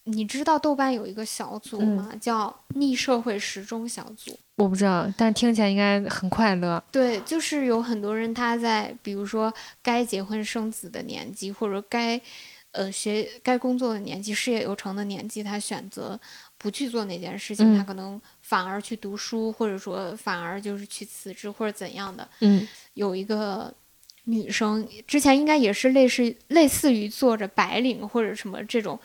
[0.09, 2.13] 你知道豆瓣有一个小组嗯吗？
[2.21, 4.37] 叫逆社会时钟小组。
[4.57, 6.83] 我不知道，但听起来应该很快乐。
[6.91, 12.21] 对，就是有很多人他在比如说该结婚生子的年纪，或者该
[12.73, 16.19] 呃学该工作的年纪、事业有成的年纪，他选择
[16.57, 22.27] 不去做那件事情，他嗯可能反而去读书，或者说反而就是去辞职或者怎样的。
[22.41, 23.73] 嗯有一个
[24.25, 28.99] 女生，之前应该也是类似类似于做着白领或者什么这种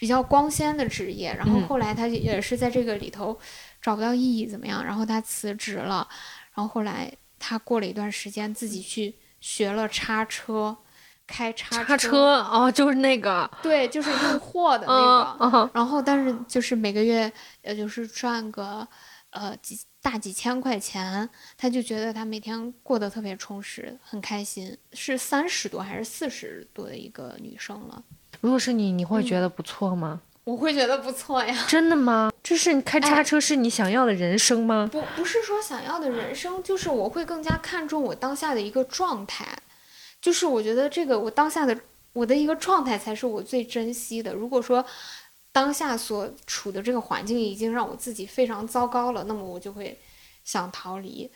[0.00, 3.38] 比较光鲜的职业，然后嗯后来他也是在这个里头
[3.82, 4.82] 找不到意义，怎么样？
[4.82, 6.08] 然后他辞职了，
[6.54, 10.74] 然后后来他过了一段时间自己去学了叉车，
[11.26, 15.70] 开叉叉车哦，就是那个，对，就是运货的 那个。
[15.74, 17.30] 然后，但是就是每个月，
[17.62, 18.88] 也，就是赚个，
[19.28, 24.74] 呃，几大几千块钱，他就觉得他每天过得特别充实，很开心。
[24.94, 28.02] 是三十多还是四十多的一个女生了？
[28.40, 30.20] 如果是你，你会觉得不错吗？
[30.44, 31.64] 我会觉得不错呀。
[31.68, 32.32] 真的吗？
[32.42, 34.88] 这是你开叉哎车是你想要的人生吗？
[34.90, 39.46] 不，不是说想要的人生，就是我会更加看重我当下的一个状态，
[40.20, 41.78] 就是我觉得这个我当下的
[42.14, 44.32] 我的一个状态才是我最珍惜的。
[44.32, 44.84] 如果说
[45.52, 49.96] 当下所处的这个环境已经让我自己非常糟糕了，那么我就会
[50.42, 51.30] 想逃离。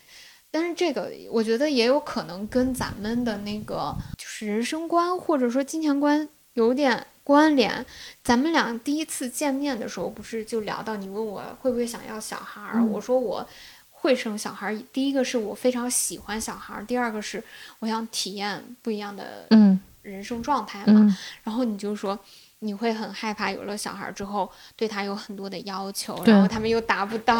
[0.51, 7.85] 但是这个我觉得也有可能跟咱们的那个就是人生观或者说金钱观有点关联。
[8.23, 13.47] 咱们俩第一次见面的时候，不是就聊到你问我会不会想要小孩儿，嗯我说我
[13.91, 14.83] 会生小孩儿。
[14.93, 17.43] 第一个是我非常喜欢小孩儿，第二个是
[17.79, 21.01] 我想体验不一样的嗯人生状态嘛。
[21.01, 22.19] 嗯然后你就说
[22.61, 27.37] 你会很害怕有了小孩儿之后对他有很多的要求，然后他们又达不到，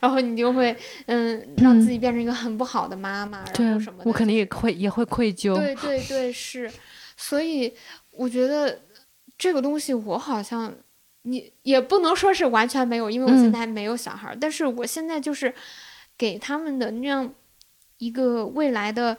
[0.00, 0.74] 然后你就会
[1.06, 4.04] 嗯让自己变成一个很不好的妈妈，对然后什么的。
[4.08, 5.54] 我肯定也会也会愧疚。
[5.54, 6.70] 对对对，是，
[7.16, 7.74] 所以
[8.16, 8.80] 我觉得
[9.36, 10.74] 这个东西我好像
[11.22, 13.52] 你也不能说是完全没有，因为我现嗯。
[13.52, 15.54] 在还没有小孩儿，但是我现在就是
[16.16, 17.32] 给他们的那样
[17.98, 19.16] 一个未来的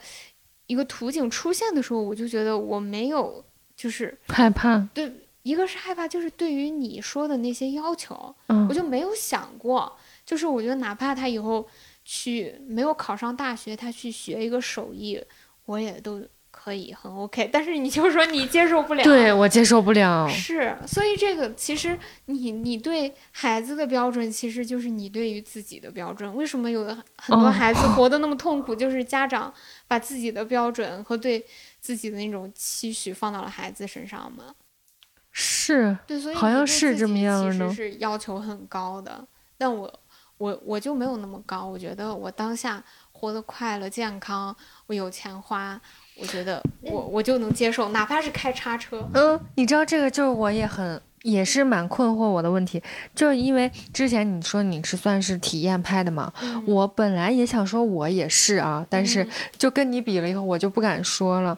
[0.67, 3.43] 一个图景出现的时候，我就觉得我没有
[3.75, 5.11] 就是 害怕，对，
[5.43, 8.67] 一个是害怕，就是对于你说的那些要求，嗯。
[8.69, 11.67] 我就没有想过，就是我觉得哪怕他以后
[12.03, 15.21] 去没有考上大学，他去学一个手艺，
[15.65, 16.21] 我也都
[16.65, 17.47] 可以很 OK。
[17.53, 20.27] 但是你就说你接受不了，对我接受不了。
[20.27, 26.35] 是，所以这个其实你你对孩子的标准，其实就是你对于自己的标准。
[26.35, 29.53] 为什么有的很多哦孩子活得那么痛苦，就是家长
[29.87, 31.45] 把自己的标准和对
[31.79, 34.45] 自己的那种期许放到了孩子身上嘛？
[35.31, 39.23] 是，对，所以好像是这么样其实是要求很高的，
[39.55, 39.99] 但我
[40.39, 41.63] 我我就没有那么高。
[41.63, 44.55] 我觉得我当下活得快乐、健康，
[44.87, 45.79] 我有钱花，
[46.19, 49.07] 我觉得我我就能接受，哪怕是开叉车。
[49.13, 52.81] 嗯，你知道这个就是我也很也是蛮困惑我的问题，
[53.13, 61.57] 就是因为之前你说你是算是体验派的嘛，嗯我本来也想说我也是啊，但是嗯就跟你比了以后，我就不敢说了。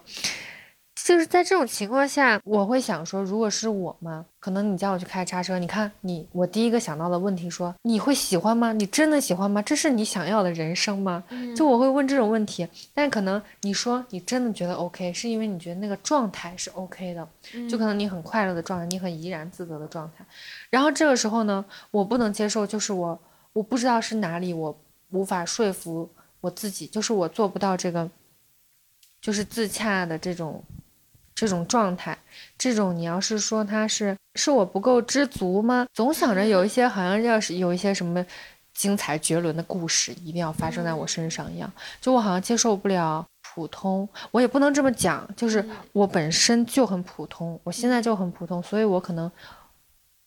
[1.08, 8.74] 就是在这种情况下，我会想说，如果是我嘛，可能你叫我去开叉车，你看你，我第一个想到的问题说，你会喜欢吗？
[8.74, 9.62] 你真的喜欢吗？
[9.62, 11.24] 这是你想要的人生吗？
[11.30, 17.26] 嗯就我会问这种问题，但可能你说你真的觉得 OK，是因为你觉得那个状态是 OK 的，
[17.70, 20.26] 就可能你很快乐的状态，你很怡然自得的状态。
[20.70, 23.18] 然后这个时候呢，我不能接受，就是我
[23.54, 24.78] 我不知道是哪里我
[25.12, 26.10] 无法说服
[26.42, 28.12] 我自己，就是我做不到这个，
[29.22, 30.62] 就是自洽的这种
[31.38, 32.18] 这种状态。
[32.58, 35.86] 这种你要是说他是是我不够知足吗？
[35.94, 38.26] 总想着有一些好像要是有一些什么。
[38.78, 41.68] 精彩绝伦的故事一定要发生在我身上一样，
[42.00, 49.32] 就我好像接受不了普通，我也不能这么讲，就是嗯我本身就很普通，我现在就很普通，所以我可能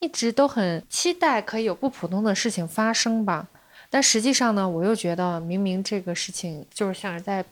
[0.01, 3.47] 一直都很期待可以有不普通的事情发生吧。
[3.89, 7.45] 但实际上呢，我又觉得明明这个事情就是像是在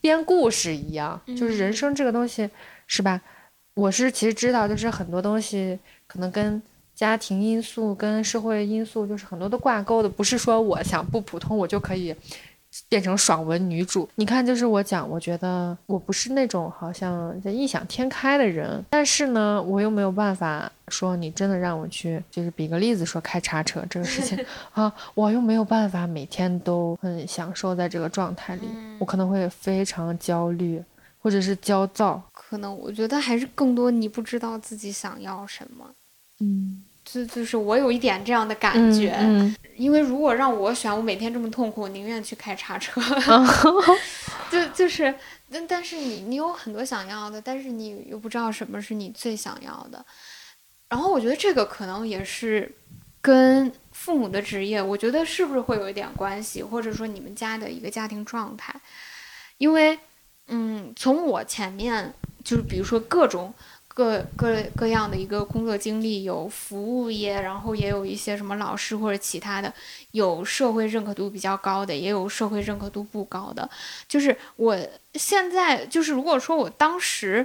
[0.00, 2.48] 编故事一样，就是人嗯生这个东西，
[2.86, 3.20] 是吧？
[3.74, 6.62] 我是其实知道，就是很多东西可能跟
[6.94, 12.16] 家庭因素、跟社会因素，就是很多都挂钩的，不是说我想不普通，我就可以
[12.88, 14.08] 变成爽文女主。
[14.14, 30.82] 你看，就是我讲，我觉得我不是那种好像在异想天开的人，但是呢，我又没有办法说你真的让我去，就是比个例子说开叉车这个事情 啊，我又没有办法每天都很享受在这个状态里，嗯我可能会非常焦虑
[31.20, 32.22] 或者是焦躁。
[32.48, 35.90] 可能我觉得还是更多你不知道自己想要什么。
[36.38, 43.00] 嗯，就就是我有一点这样的感觉，嗯因为如果让我选，我每天这么痛苦，我宁愿去开叉车。
[43.28, 43.46] 嗯
[44.50, 45.14] 就就是，
[45.50, 50.04] 但但是你你有很多想要的，但是你又不知道什么是你最想要的。
[50.88, 52.72] 然后我觉得这个可能也是
[53.20, 58.72] 跟父母的职业，我觉得是不是会有一点关系，或者说你们家的一个家庭状态。
[59.58, 59.98] 因为，
[60.46, 62.14] 嗯，从我前面
[62.46, 63.52] 就是比如说各种
[63.88, 69.72] 各各各样的一个工作经历，有服务业，然后也有一些什么老师或者其他的，
[70.12, 73.68] 有社会认可度比较高的，也有社会认可度不高的。
[74.06, 74.78] 就是我
[75.14, 77.44] 现在就是，如果说我当时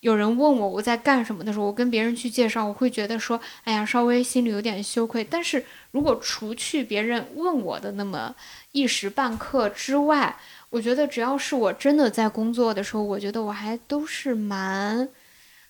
[0.00, 5.22] 有人问我我在干什么的时候，我跟别人去介绍，我会觉得说，哎呀，稍微心里有点羞愧。
[5.22, 8.34] 但是如果除去别人问我的那么
[8.72, 10.34] 一时半刻之外，
[10.70, 15.08] 我觉得只要是我真的在工作的时候，我觉得我还都是蛮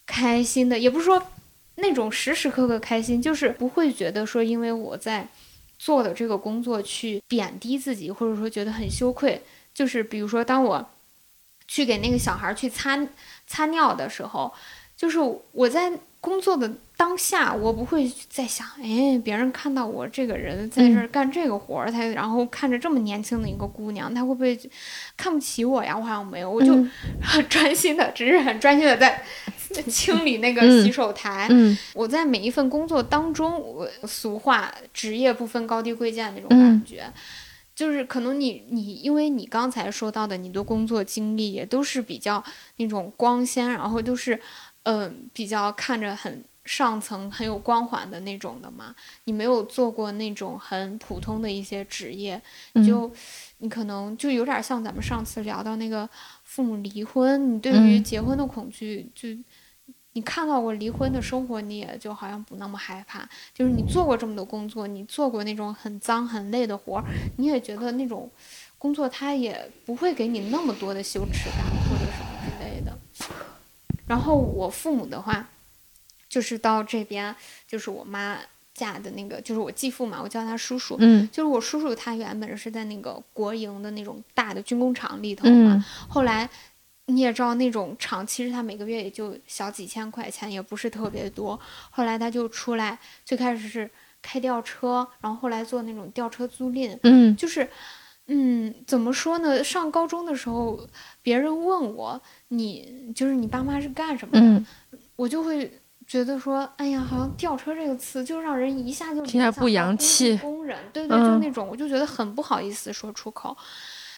[0.07, 1.22] 开心的，也不是说
[1.76, 5.26] 那种时时刻刻开心，就是不会觉得说因为我在
[5.78, 9.42] 做的这个工作去贬低自己，或者说觉得很羞愧。
[9.72, 10.90] 就是比如说，当我
[11.66, 12.98] 去给那个小孩去擦
[13.46, 14.53] 擦尿的时候，
[14.96, 15.18] 就是
[15.53, 15.98] 我在。
[16.21, 24.59] 工作的当下，我不会在想，哎，别人看到我这个人在这儿干这个活儿，他然后看着这么年轻的一个姑娘，他会不会
[25.16, 25.97] 看不起我呀？
[25.97, 26.75] 我好像没有，我就
[27.23, 29.25] 很专心的，只是很专心的在
[29.89, 31.49] 清理那个洗手台。
[31.95, 37.11] 我在每一份工作当中，我俗话职业不分高低贵贱那种感觉，
[37.75, 42.45] 就是可能你你因为你刚才说到的你的工作经历也都是比较
[42.77, 44.39] 那种光鲜，然后都是。
[44.85, 48.95] 嗯，比较看着很上层、很有光环的那种的嘛。
[49.24, 52.41] 你没有做过那种很普通的一些职业，
[52.72, 53.11] 你就
[53.59, 56.09] 你可能就有点像咱们上次聊到那个
[56.43, 59.28] 父母离婚，你对于结婚的恐惧，就
[60.12, 63.28] 你看到过离婚的生活，你也就好像不那么害怕。
[63.55, 67.05] 就是你做过这么多工作，你做过那种很脏很累的活儿，
[67.37, 68.31] 你也觉得那种
[68.76, 72.99] 工作它也不会给你那么多的羞耻感或者什么之类的。
[74.11, 75.47] 然后我父母的话，
[76.29, 77.33] 就是到这边，
[77.69, 78.37] 就是我妈
[78.75, 80.97] 嫁的那个，就是我继父嘛，我叫他叔叔。
[80.99, 85.87] 嗯，就是我叔叔，他原本是在那个国营的那种大的军工厂里头嘛。
[86.09, 86.51] 后来
[87.07, 91.57] 你也知道，那种厂其实他每个月也就小几千块钱，也不是特别多。
[91.91, 93.89] 后来他就出来，最开始是
[94.21, 96.99] 开吊车，然后后来做那种吊车租赁。
[97.05, 97.71] 嗯，就是。
[98.29, 99.62] 嗯，怎么说呢？
[99.64, 100.87] 上高中的时候，
[101.21, 104.64] 别人问我，你就是你爸妈是干什么的，
[105.16, 110.37] 我就会觉得说，哎呀，好像吊车这个词就让人一下就听起来不洋气。
[110.39, 113.57] 工人，对对，就那种，我就觉得很不好意思说出口。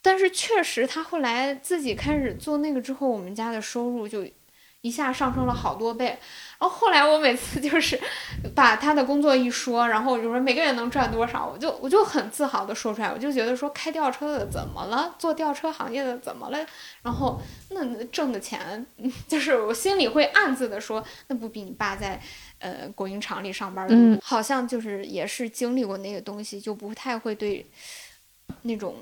[0.03, 4.27] 但是确实，他后来自己开始做那个之后，我们家的收入就
[4.83, 6.17] 一下上升了好多倍。
[6.59, 7.99] 然后后来我每次就是
[8.53, 16.65] 把他的工作一说，然后我就说每个月能赚多少，我就我就很自豪的说出来，我就觉得说开吊车的怎么了，做吊车行业的怎么了，
[17.01, 18.85] 然后那挣的钱，
[19.27, 22.21] 就是我心里会暗自的说，那不比你爸在
[22.59, 27.65] 呃国营厂里上班的，好像就是也是经历过那个东西，就不太会对
[28.61, 28.95] 那种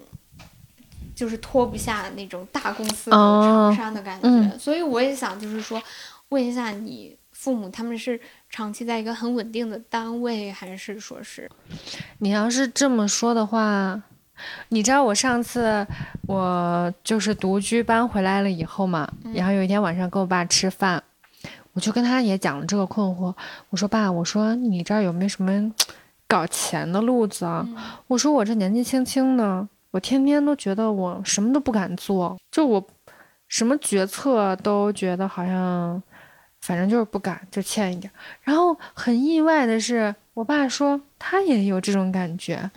[1.22, 5.80] 就是脱不下那种大公司的长衫的感觉，所以我也想就是说
[6.30, 7.16] 问一下你。
[7.32, 8.20] 父母他们是
[8.52, 11.50] 长期在一个很稳定的单位，还是说是？
[12.20, 14.00] 你要是这么说的话，
[14.70, 15.84] 你知道我上次
[16.28, 21.02] 我就是独居搬回来了以后嘛，然后有一天晚上跟我爸吃饭，
[21.74, 23.34] 我就跟他也讲了这个困惑。
[23.72, 25.74] 我说爸，我说你这儿有没有什么
[26.28, 27.68] 搞钱的路子啊？
[28.06, 32.88] 我说我这年纪轻轻的，我天天都觉得我什么都不敢做，就我
[33.48, 36.02] 什么决策都觉得好像。
[36.64, 38.14] 反正就是不敢，就欠一点。
[38.44, 42.70] 然后很意外的是，我爸说他也有这种感觉。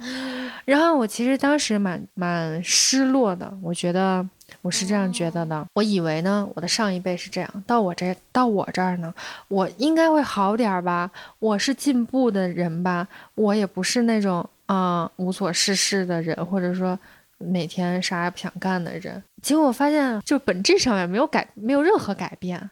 [0.64, 4.26] 然后我其实当时蛮蛮失落的，我觉得
[4.62, 5.66] 我是这样觉得的。
[5.74, 9.12] 我以为呢，我的上一辈是这样，到我这到我这儿呢，
[9.48, 11.10] 我应该会好点儿吧。
[11.38, 16.98] 我是进步的人吧，我也不是那种啊无所事事的人，或者说
[17.38, 19.22] 每天啥也不想干的人。
[19.42, 22.70] 结果我发现，就本质上面没有改，没有任何改变。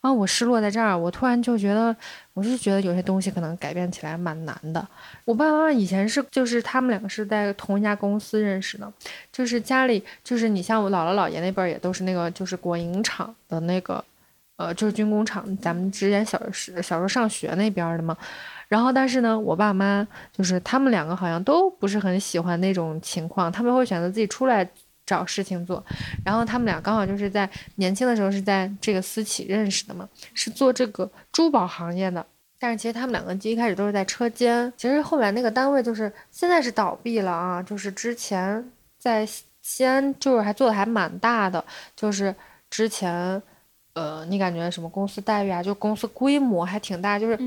[0.00, 1.94] 啊，我失落在这儿，我突然就觉得，
[2.34, 4.84] 我是觉得有些东西可能改变起来蛮难的。
[5.24, 8.92] 我爸爸妈妈以前是，就是他们两个是在同一家公司认识的，
[9.30, 14.04] 就是家里，就是你像我姥姥姥爷那边也都是那个，就是国营厂的那个，
[14.66, 18.16] 呃，就是军工厂，咱们之前小时小时候上学那边的嘛。
[18.68, 24.68] 然后，但是呢，我爸妈就是他们两个好像都不是很喜欢那种情况，他们会选择自己出来。
[25.04, 25.84] 找事情做，
[26.24, 32.24] 然后他们俩刚好就是在年轻的时候是在这个私企认识的嘛，是做这个珠宝行业的。
[32.58, 38.64] 但是其实他们两个一开始都是在车间，其实后来那个单位就是现在是倒闭了啊，就是之前
[38.96, 39.26] 在
[39.60, 41.62] 西安就是还做的还蛮大的，
[41.96, 42.32] 就是
[42.70, 43.42] 之前
[43.94, 47.38] 呃你感觉什么公司待遇啊，就公司规模还挺大，就是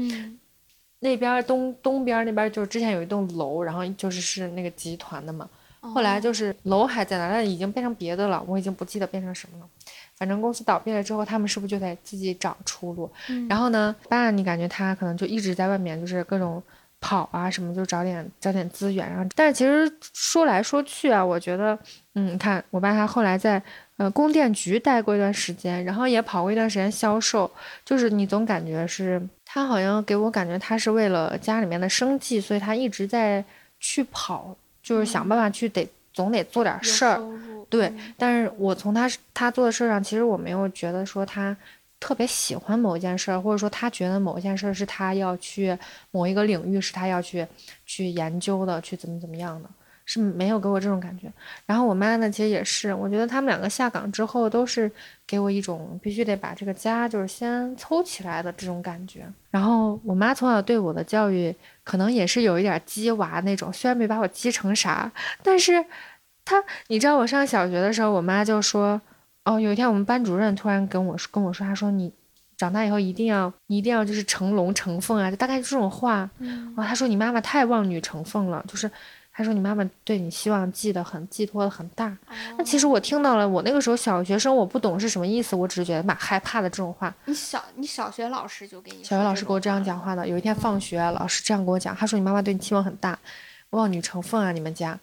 [0.99, 5.47] 那边东东边那边就是之前有一栋楼，然后就是是那个集团的嘛。
[5.93, 9.69] 后来就是楼还在那，但已经变成别的了，我已经不记得变成什么了。
[10.15, 13.07] 反正公司倒闭了之后，他们是不是就得自己找出路？
[13.29, 16.63] 嗯然后呢，爸，你感觉他可能就一直在外面，就是各种
[16.99, 19.07] 跑啊什么，就找点找点资源。
[19.07, 21.77] 然后，但是其实说来说去啊，我觉得，
[22.15, 23.61] 嗯，你看我爸他后来在
[23.97, 27.49] 呃供电局待过一段时间，然后也跑过一段时间销售，
[27.83, 33.43] 就是你总感觉是他好像给我感觉他是为了家里面的生计，所以他一直在
[33.79, 37.21] 去跑，就是想办法去得总得做点事儿。
[37.67, 41.55] 对嗯但是我从他他做的事儿上，其实我没有觉得说他
[41.99, 45.75] 特别喜欢某一件事儿，或者说他觉得某一件事儿是他要去
[46.11, 47.45] 某一个领域是他要去
[47.85, 49.69] 去研究的，去怎么怎么样的，
[50.05, 51.31] 是没有给我这种感觉。
[51.65, 54.89] 然后我妈呢，其实也是，我觉得他们两个下岗之后都是
[55.27, 59.25] 给我一种必须得把这个家就是先凑起来的这种感觉。
[59.51, 61.53] 然后我妈从小对我的教育
[61.83, 65.83] 可能也是有一点儿鸡娃那种，虽然没把我鸡成啥，但是
[66.43, 69.01] 她，你知道我上小学的时候，我妈就说，
[69.45, 72.11] 哦，有一天我们班主任突然跟我说跟我说，她说你
[72.55, 76.29] 长大以后一定要一定要就是成龙成凤啊，就大概就这种话。
[76.37, 78.89] 嗯哦，她说你妈妈太望女成凤了，就是
[79.37, 82.17] 她说你妈妈对你希望寄的很寄托的很大。
[82.57, 87.13] 那其实我听到了，我那个时候小学生我不懂是什么意思，我只是觉得蛮害怕的这种话。
[87.25, 93.19] 你小你小学老师就给你小学老师给我这样讲话的，有一天放学，老师这样跟我讲，他说你妈妈对你期望很大，
[93.71, 94.97] 望女成凤啊，你们家。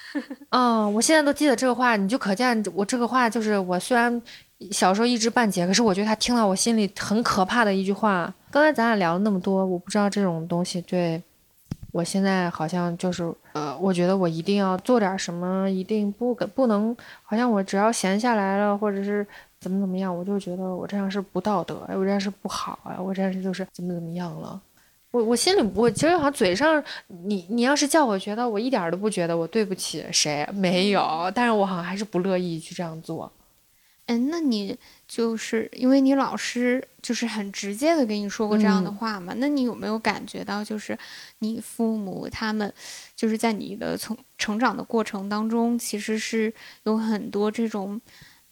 [0.50, 4.20] 嗯，我现在都记得这个话，你就可见我这个话就是我虽然
[4.70, 8.30] 小时候一知半解，可是我觉得他听到我心里很可怕的一句话。
[8.50, 11.22] 刚才咱俩聊了那么多，我不知道这种东西对
[11.92, 19.24] 我现在好像就是呃，我觉得我一定要做点什么，一定不不能，好像我只要闲下来了，或者是
[19.60, 24.60] 怎么怎么样，我就觉得我这样是不道德，哎，我这样是不好啊，我这样是就是怎么怎么样了。
[25.10, 33.30] 我我心里我其实好像嘴上，你你要是叫我觉得我一点都不觉得我对不起谁，没有，但是我好像还是不乐意去这样做。
[34.06, 34.76] 哎，那你
[35.14, 39.34] 就是因为你老师就是很直接的跟你说过这样的嗯话嘛？
[39.36, 40.98] 那你有没有感觉到，就是
[41.40, 42.72] 你父母他们
[43.14, 46.50] 就是在你的从成长的过程当中，其实是
[46.84, 48.00] 有很多这种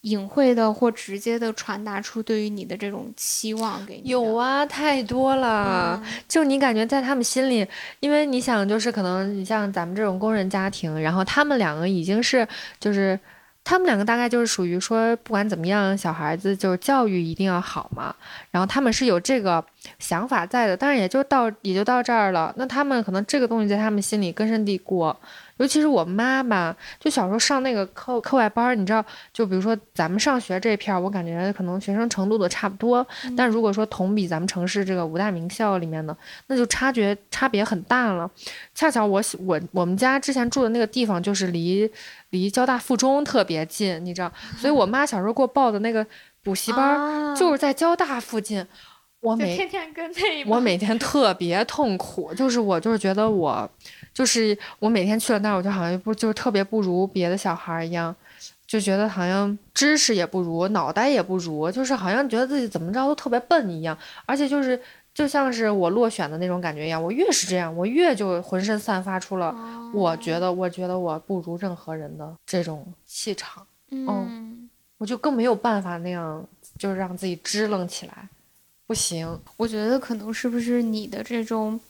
[0.03, 4.11] 隐晦的或直接的传达出对于你的这种期望给你？
[4.11, 5.99] 有啊，太多了。
[6.05, 7.67] 嗯就你感觉在他们心里，
[8.01, 12.47] 因为你想，就是可能你像咱们这种工人家庭，然后他们两个已经是
[12.79, 13.19] 就是。
[13.63, 18.15] 他们两个大概就是属于说，不管怎么样，小孩子就是教育一定要好嘛。
[18.51, 19.65] 然后他们是有这个
[19.99, 22.53] 想法在的，但是也就到也就到这儿了。
[22.57, 25.15] 那他们可能这个东西在他们心里根深蒂固。
[25.59, 33.07] 尤其是我妈吧，就小时候上那个课课外班儿，你知道，就比如说咱们上学这片儿，我感觉可能学生程度都差不多。
[33.37, 38.31] 但如果说同比咱们城市这个五大名校里面的，那就差觉差别很大了。
[38.75, 41.87] 恰巧我我我们家之前住的那个地方就是离
[42.31, 46.05] 离交大附中特别近，你知道， 所以我妈小时候给我报的那个
[46.43, 48.67] 补习班就是在交大附近。
[49.21, 53.71] 我每天天跟那我每天 特别痛苦，就是我就是觉得我，
[54.15, 58.17] 就是我每天去了那儿，我就好像不就是特别不如别的小孩儿一样，
[58.67, 64.81] 就觉得好像知识也不如，脑袋也不如，就是好像觉得自己怎么着都特别笨一样，而且就是
[65.21, 74.69] 就像是我落选的那种感觉一样，我越是这样，我越就浑身散发出了哦我觉得我觉得我不如任何人的这种气场，嗯。
[74.97, 76.47] 我就更没有办法那样，
[76.79, 78.29] 就是让自己支棱起来，
[78.87, 79.41] 不行。
[79.57, 81.81] 我觉得可能是不是你的这种，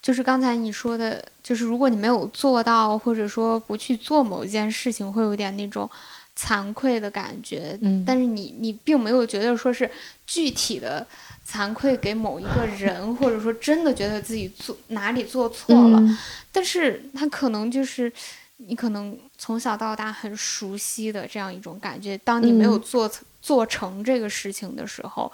[0.00, 5.86] 就是刚才你说的，就是如果你没有做到，或者说不去做某一件事情，会有点那种
[6.34, 7.78] 惭愧的感觉。
[7.82, 9.90] 嗯但是你你并没有觉得说是
[10.26, 11.06] 具体的
[11.46, 16.18] 惭愧给某一个人，或者说真的觉得自己做哪里做错了，嗯
[16.50, 18.12] 但是他可能就是。
[18.58, 23.10] 你可能从小到大很熟悉的这样一种感觉，当你没有嗯做、
[23.42, 25.30] 做成这个事情的时候，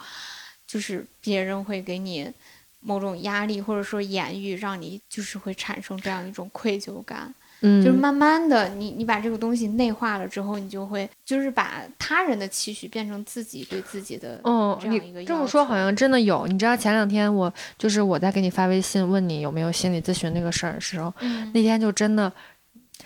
[0.67, 2.33] 就是别人会给你
[2.81, 7.33] 某种压力，或者说言语，让你就是会产生这样一种愧疚感。
[7.63, 16.47] 嗯，就是慢慢的，你你把这个东西内化了之后，你就会就是把他人的期许变成自己对自己的嗯，这样一个你这么说好像真的有。
[16.47, 22.33] 你知道前两天我就是我在给你发微信问你有没有心理咨询那个事儿的时候，嗯那天就真的，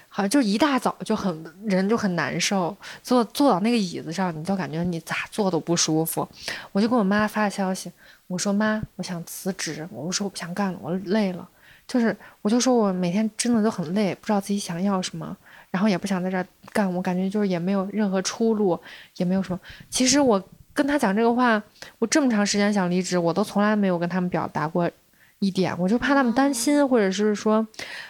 [0.09, 6.29] 好像就一大早就很人就很难受，坐坐到那个椅子上，你就感觉你咋坐都不舒服。
[6.71, 7.91] 我就给我妈发消息，
[8.29, 11.49] 我说妈，我想辞职，我说我不想干了，我累了。
[11.87, 15.37] 就是我就说我每天真的都很累，不知道自己想要什么，
[15.71, 18.79] 然后也不想在这儿干，我感觉就是也没有任何出路，
[19.17, 19.61] 也没有什么。
[19.91, 21.63] 其实我跟他讲这个话，
[21.99, 24.91] 我这么长时间想离职，我都从来没有跟他们表达过
[25.39, 27.67] 一点，我就怕他们担心，或者是说，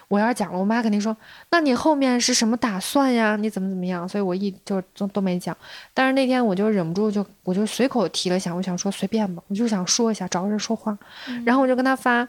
[0.09, 1.16] 我要是讲了，我妈肯定说，
[1.51, 3.35] 那你后面是什么打算呀？
[3.35, 4.09] 你怎么怎么样？
[4.09, 5.57] 所以我一就都都没讲。
[5.93, 10.97] 但是那天我就忍不住，就我就随口提了一下，我想说随便吧，我就想说一下，找个人说话。
[11.45, 12.29] 然后我就跟他发，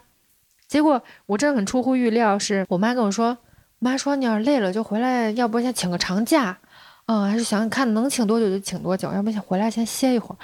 [0.67, 3.37] 结果我真的很出乎预料，是我妈跟我说，我
[3.79, 6.57] 妈说你要是累了就回来，要不先请个长假，
[7.05, 10.37] 嗯，还是想看能请多久就请多久，要不先回来先歇一会儿。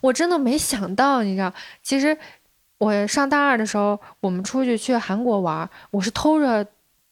[0.00, 1.52] 我真的没想到，你知道，
[1.82, 2.16] 其实。
[2.78, 6.62] 我上大二的时候，我们出去去韩国玩，我是偷着，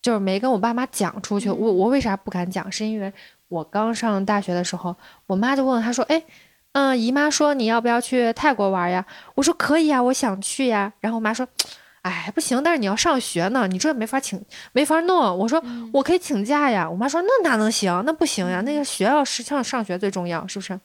[0.03, 1.49] 就是没跟我爸妈讲出去。
[1.49, 2.71] 我我为啥不敢讲？
[2.71, 3.11] 是因为
[3.49, 4.95] 我刚上大学的时候，
[5.27, 6.23] 我妈就问她说：“哎，
[6.73, 9.07] 嗯，姨妈说你要不要去泰国玩呀？”
[9.37, 11.49] 我说：“可以啊，我想去呀。”然后我妈说
[12.05, 14.41] ：“哎，不行，但是你要上学呢，你这没法请，
[14.73, 18.03] 没法弄。”我说：“我可以请假呀。”我妈说：“那哪能行？
[18.07, 20.79] 那不行呀，那个学校实际上上学最重要，是不是？”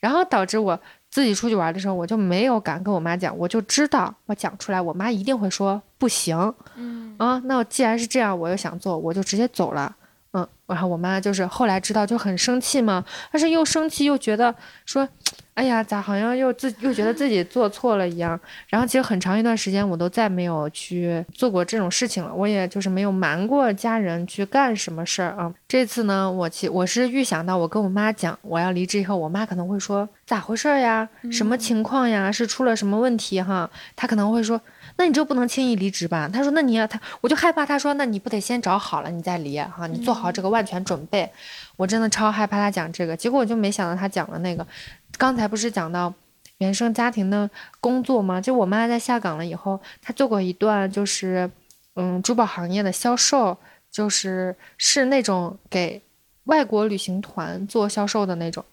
[0.00, 0.80] 然后导致我。
[1.12, 6.34] 自己出去玩的时候，我就没有敢跟我妈讲，我就知道我讲出来，我妈一定会说不行。
[6.74, 9.94] 嗯啊，那我既然是这样，我又想做，我就直接走了。
[10.32, 14.54] 嗯，然后我妈就是后来知道就很生气嘛，但是又生气又觉得
[14.86, 15.08] 说。
[15.54, 18.40] 哎呀，咋好像又自又觉得自己做错了一样？
[18.68, 22.32] 然后其实很长一段时间我都再没有去做过这种事情了。
[22.34, 25.52] 我也就是没有瞒过家人去干什么事儿啊。
[25.68, 31.06] 这次呢，我其我是预想到我跟我妈讲我要离职以后，我妈可能会说咋回事呀？
[31.30, 32.32] 什么情况呀？
[32.32, 33.68] 是出了什么问题哈？
[33.94, 34.58] 她可能会说，
[34.96, 36.30] 那你就不能轻易离职吧？
[36.32, 39.86] 她说，那你要她，我就害怕她说，那你不得先找好了你再离哈？
[39.86, 41.28] 你做好这个万全准备。
[41.76, 44.64] 我真的超害怕他讲这个，结果我就没想到他讲了那个。
[45.18, 46.12] 刚才不是讲到
[46.58, 47.48] 原生家庭的
[47.80, 48.40] 工作吗？
[48.40, 51.50] 就我妈在下岗了以后，她做过一段就是
[51.96, 53.56] 嗯珠宝行业的销售，
[53.90, 56.00] 就是是那种给
[56.44, 58.64] 外国旅行团做销售的那种。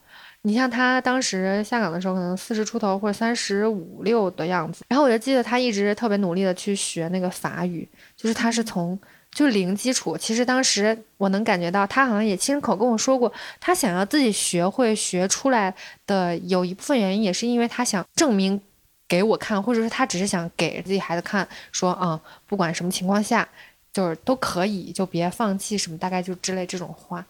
[0.44, 4.86] 你像她当时下岗的时候，可能四十出头或者三十五六的样子。
[4.88, 9.00] 然后我就记得她一直特别努力的去学那个法语，就是她是从。
[9.32, 15.74] 就零基础，其实当时我能感觉到，他好像也亲口跟我说过，他想要自己学会学出来
[16.08, 18.60] 的有一部分原因，也是因为他想证明
[19.08, 23.48] 给我看，或者是他只是想给自己孩子看，说啊，不管什么情况下，
[23.94, 27.24] 就是都可以，就别放弃什么，大概就之类这种话。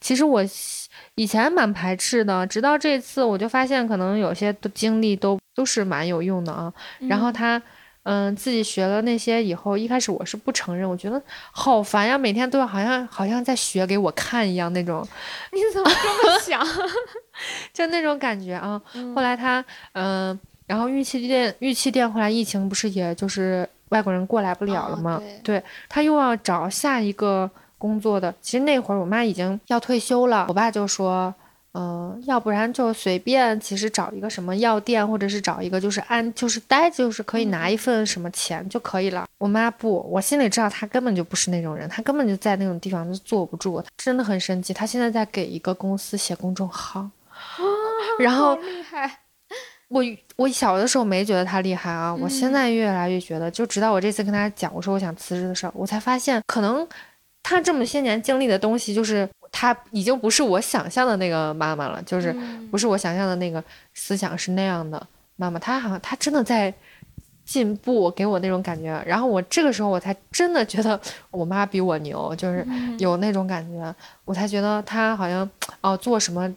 [0.00, 0.42] 其实我
[1.16, 6.72] 以前蛮排斥的，直到这次，我就发现可能有些经历都都是蛮有用的啊。
[7.00, 7.58] 然后他。
[7.58, 7.62] 嗯，
[8.34, 11.22] 自己学了那些以后，一开始我是不承认，我觉得
[11.52, 15.06] 好烦呀，每天都要好像好像在学给我看一样那种。
[15.52, 16.66] 你怎么这么想？
[17.72, 18.80] 就那种感觉啊。
[19.14, 25.22] 后来他嗯，然后玉器店玉器店后来疫情不是也就是外国人过来不了了吗？
[25.44, 27.48] 对他又要找下一个
[27.78, 28.34] 工作的。
[28.42, 31.32] 其实那会儿我妈已经要退休了，我爸就说。
[31.74, 39.26] 嗯，要不然就随便，其实找一个什么药店，或者是找一个就是安，就是待，就是可以拿一份什么钱就可以了。
[39.38, 44.74] 我妈不，我心里知道她根本就不是那种人，她根本就在那种地方就坐不住，她真的很生气。
[44.74, 47.08] 她现在在给一个公司写公众号，
[48.20, 49.20] 然后厉害。
[49.88, 50.04] 我
[50.36, 56.86] 我小的时候没觉得他厉害啊，我现在越来越觉得，就直到我这次跟他讲，我说我想辞职的事儿，我才发现可能
[57.42, 59.26] 他这么些年经历的东西就是。
[59.52, 62.34] 她已经不是我想象的那个妈妈了，就是
[62.70, 63.62] 不是我想象的那个
[63.94, 65.00] 思想是那样的
[65.36, 65.60] 妈妈。
[65.60, 66.74] 她好像她真的在
[67.44, 69.00] 进步，给我那种感觉。
[69.06, 70.98] 然后我这个时候我才真的觉得
[71.30, 72.66] 我妈比我牛，就是
[72.98, 73.94] 有那种感觉，
[74.24, 75.48] 我才觉得她好像
[75.82, 76.52] 哦做什么。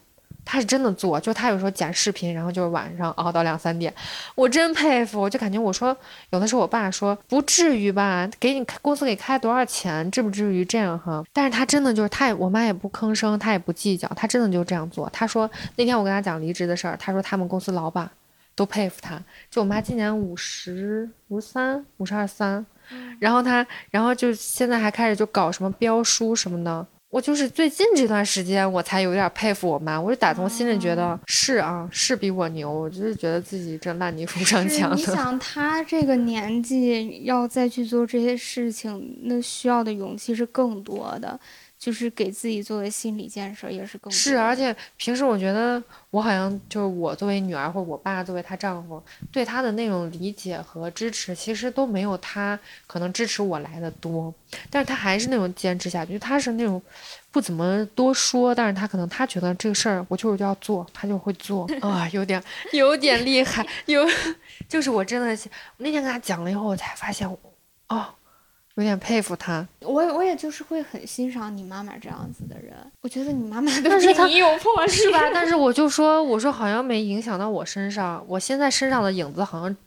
[0.46, 3.94] 他是真的做，就他有时候剪视频，然后就是晚上熬到两三点，
[4.36, 5.20] 我真佩服。
[5.20, 5.96] 我就感觉我说，
[6.30, 11.24] 有的时候我爸说不至于吧，给你公司给开多少钱，至不至于这样哈。
[11.34, 15.10] 但是他真的就是，他也我妈也不吭声，他也不计较，他真的就这样做。
[15.12, 18.08] 他说那天我跟他讲离职的事儿，他说他们公司老板
[18.54, 19.20] 都佩服他。
[19.50, 22.64] 就我妈今年五十五三五十二三，
[23.20, 26.86] 然后他然后就现在还开始就搞什么标书什么的。
[27.16, 29.98] 我就是最近这段时间，我才有点佩服我妈。
[29.98, 32.70] 我就打从心里觉得是啊，是比我牛。
[32.70, 34.98] 我就是觉得自己这烂泥扶不上墙的。
[34.98, 41.40] 你 想，她这个年纪要再去做这些事情，那需要的勇气是更多的。
[41.86, 45.80] 就是给自己作为心理建设也是更是，而且平时我觉得
[46.10, 49.00] 我好像就是我作为女儿或者我爸作为她丈夫
[49.32, 54.34] 对她的那种理解和支持，其实都没有她可能支持我来的多，
[54.72, 56.82] 但是她还是那种坚持下去，她是那种
[57.30, 64.04] 不怎么多说，但是她可能她觉得这个事儿我就是要做，她就会做 啊，有点有点厉害，有
[64.68, 65.28] 就是我真的
[65.78, 67.30] 那天跟她讲了以后，我才发现
[67.90, 68.06] 哦。
[68.76, 72.76] 有点佩服他，我我也就是会很欣赏你妈妈这样子的人。
[73.02, 75.20] 我觉得你妈妈对你有魄力，是吧？
[75.34, 79.78] 但是我就说，我说好像没影响到我身上，我现在身上的影子好像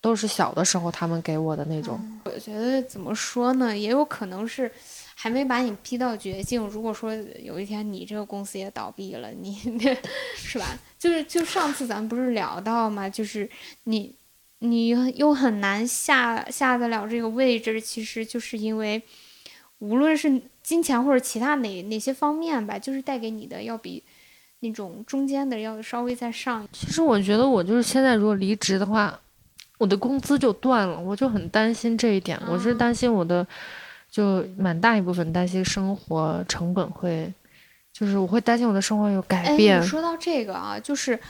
[0.00, 1.98] 都是小的时候他们给我的那种。
[2.24, 4.70] 我觉得怎么说呢，也有可能是
[5.16, 6.64] 还没把你逼到绝境。
[6.68, 9.56] 如果说有一天你这个公司也倒闭了，你
[10.36, 10.78] 是吧？
[10.98, 13.50] 就是就上次咱们不是聊到嘛，就是
[13.84, 14.14] 你
[14.60, 19.02] 你又很难下下得了这个位置，其实就是因为
[19.78, 24.02] 无论是金钱或者其他哪哪些方面吧，就是带给你的要比。
[24.60, 26.66] 那种中间的要稍微再上。
[26.72, 29.16] 其实我觉得我就是现在如果离职的话，
[29.76, 32.40] 我的工资就断了，我就很担心这一点。
[32.48, 33.46] 我是担心我的，
[34.10, 37.30] 就蛮大一部分担心生活成本会，
[37.92, 39.80] 就是我会担心我的生活有改变。
[39.82, 41.20] 说到这个啊，就是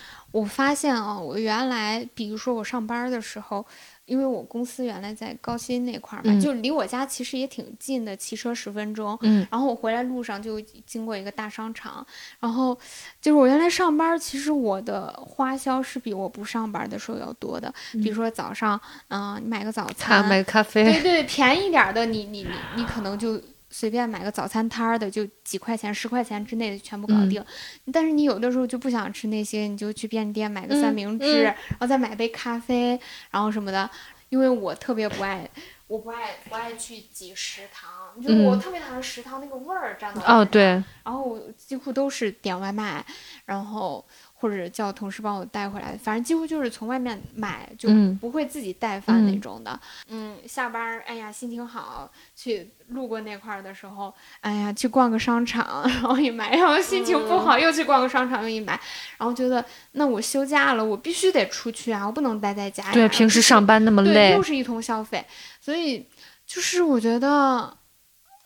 [0.41, 3.65] 我发现啊，我原来比如说我上班的时候。
[4.07, 9.19] 因为我公司原来在高新那块儿嘛，就离我家其实也挺近的，骑车十分钟。
[9.23, 12.07] 嗯，然后我回来路上就经过一个大商场，
[12.39, 12.73] 然后
[13.21, 17.75] 就是我原来上班，其实我的花销是比我不上班的时候要多的。
[17.95, 23.43] 比如说早上，嗯，你买个早餐，买个咖啡，对 对，便宜点的，你你你你可能就。
[23.71, 27.45] 随便买个早餐摊儿的，就几块钱、十块钱之内的全部搞定。
[27.93, 32.99] 但是你有的时候就不想吃那些，你就去便利店买个三明治，然后再买杯咖啡，
[33.31, 33.89] 然后什么的。
[34.29, 35.49] 因为我特别不爱，
[35.87, 40.41] 我不爱不爱去挤食堂，就我特别讨厌食堂那个味儿沾到。
[40.41, 40.63] 哦，对。
[41.05, 43.05] 然后我几乎都是点外卖，
[43.45, 44.05] 然后。
[44.39, 47.89] 或者叫同事帮我带回来，反正几乎就是从外面买，就
[48.21, 49.79] 不会自己带饭那种的。
[50.09, 58.79] 嗯，下班哎呀，心情好，去路过那块儿的时候，哎呀，去逛个商场， 然后一买，然后心情不好又去逛个商场又一买，
[59.17, 62.93] 然后觉得那我休假了，我必须得出去啊，我不能待在家。
[62.93, 65.25] 对，平时上班那么累，又是一通消费，
[65.61, 66.07] 所以
[66.47, 67.79] 就是我觉得。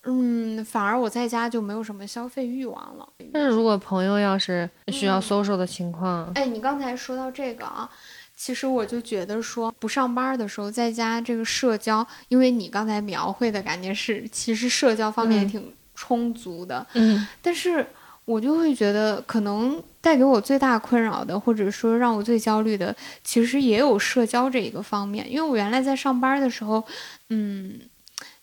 [0.04, 3.06] 嗯，反而我在家就没有什么消费欲望了。
[3.32, 7.88] 但是如果朋友要是需要 social 的情况，哎，你刚才说到这个啊，
[8.34, 17.86] 其实我就觉得说不上班的时候在家这个社交，因为你刚才描绘的感觉是其实社交方面也挺充足的，嗯，但是
[18.24, 26.82] 我就会觉得可能带给我最大困扰的，或者说让我最焦虑的，其实也有社交这一个方面，因为我原来在上班的时候，
[27.28, 27.78] 嗯。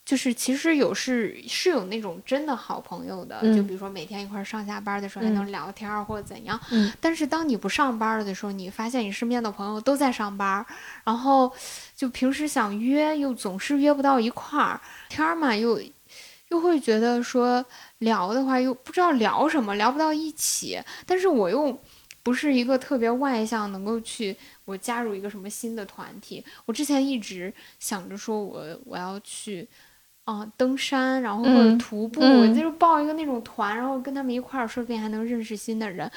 [0.08, 6.58] 就是其实有是是有那种真的好朋友的，就比如说每天一块上下班的时候还能聊天或者怎样。
[7.02, 10.66] 但是当你不上班了的时候，你发现你身边的朋友都在上班，
[11.04, 11.52] 然后
[11.94, 14.80] 就平时想约又总是约不到一块儿，
[15.10, 15.78] 天嘛又
[16.48, 17.66] 又会觉得说
[17.98, 20.82] 聊的话又不知道聊什么，聊不到一起。
[21.06, 21.78] 但是我又
[22.24, 24.34] 不是一个特别外向，能够去
[24.64, 26.42] 我加入一个什么新的团体。
[26.64, 29.68] 我之前一直想着说我我要去。
[30.28, 36.12] 啊，登山，然后或者徒步，就是报一个那种团，然后跟他们一块儿，说不定还能认识新的人。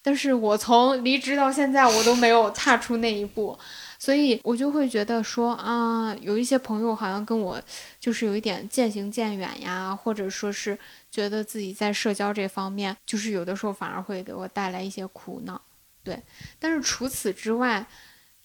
[0.00, 3.58] 但是我从离职到现在，我都没有踏出那一步，
[3.98, 7.60] 所以我就会觉得说啊，有一些朋友好像跟我
[7.98, 10.78] 就是有一点渐行渐远呀，或者说是
[11.10, 15.60] 觉得自己在社交这方面，就是有的时候反而会给我带来一些苦恼。
[16.04, 16.22] 对，
[16.60, 17.84] 但是除此之外，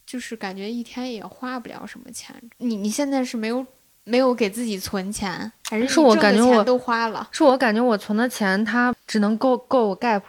[0.08, 2.36] 就是感觉一天也花不了什么钱。
[2.58, 3.64] 你你现在是没有？
[4.06, 7.28] 没有给自己存钱，还是是我感觉我都花了？
[7.32, 10.22] 是我感觉我存的钱，它只能够够我 gap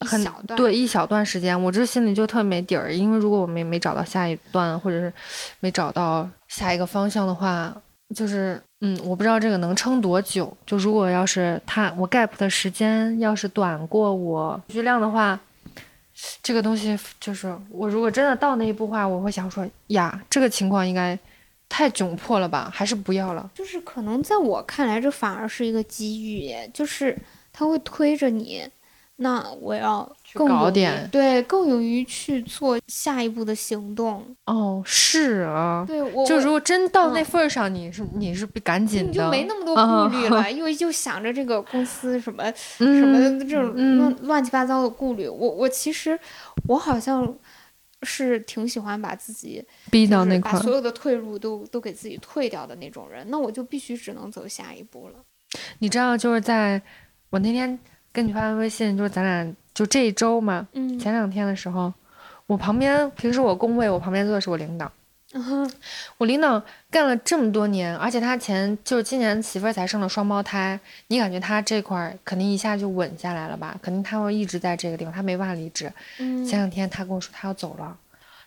[0.00, 0.24] 很
[0.56, 2.92] 对一小段时间，我这心里就特别没底儿。
[2.92, 5.12] 因为如果我没没找到下一段，或者是
[5.60, 7.74] 没找到下一个方向的话，
[8.14, 10.54] 就是嗯，我不知道这个能撑多久。
[10.66, 15.38] 就如果要是它我 gap 的时间要是短过我余量的话，
[16.42, 21.16] 这个东西就是我如果真的到那一步话，我会想说呀，这个情况应该。
[21.68, 23.50] 太窘迫了吧，还是不要了。
[23.54, 27.16] 就是可能在我看来，这反而是一个机遇，就是
[27.52, 28.68] 他会推着你。
[29.18, 34.22] 那我要更搞点，对，更勇于去做下一步的行动。
[34.44, 42.44] 哦，是啊，对，我就如果真到那份儿上，你是你是赶紧的，你就没那么多顾虑了，因为就想着这个公司什么
[42.76, 45.26] 什么这种乱乱七八糟的顾虑。
[45.26, 46.18] 我我其实
[46.68, 47.34] 我好像。
[48.02, 55.14] 是挺喜欢把自己逼到那块，把所有的退路都都给自己退掉的那种人，那我就必须只能走下一步了。
[55.78, 56.80] 你知道，就是在
[57.30, 57.78] 我那天
[58.12, 61.92] 跟你发完微信，就是咱俩就这一周嘛，嗯，前两天的时候，
[62.46, 64.90] 我旁边平时我工位，我旁边坐的是我领导。
[66.18, 70.78] 我领导干了这么多年，而且他前就是今年媳妇儿才生了双胞胎，
[71.08, 73.78] 你感觉他这块儿肯定一下就稳下来了吧？
[73.82, 75.92] 肯定他会一直在这个地方，他没办法离职。
[76.18, 77.96] 前两天他跟我说他要走了，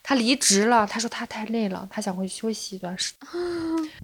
[0.02, 3.30] 他离职了，他说他太累了，他想回去休息一段时间。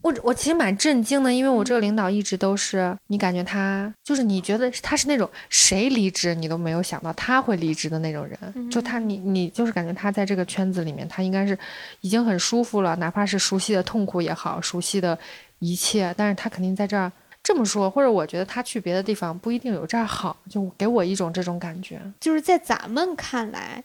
[0.01, 11.57] 我我其实蛮震惊的，因为我这个领导一直都是你感觉他就是你觉得他是那种谁离职你都没有想到他会离职的那种人，就他你你就是感觉他在这个圈子里面他应该是
[12.01, 15.17] 已经很舒服了，哪怕是熟悉的痛苦也好，熟悉的
[15.59, 21.99] 一切，但是他肯定在这儿这么说，或者我觉得他去别的地方不一定有这儿好，就给我一种这种感觉。
[22.19, 23.83] 就是在咱们看来，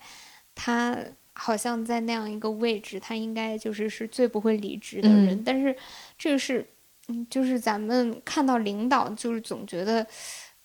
[0.55, 0.97] 他。
[1.43, 5.31] 好像在那样一个位置，他应该就是是最不会离职的人。
[5.31, 5.75] 嗯但是
[6.19, 6.67] 这个是，
[7.09, 10.07] 嗯，就是咱们看到领导，就是总觉得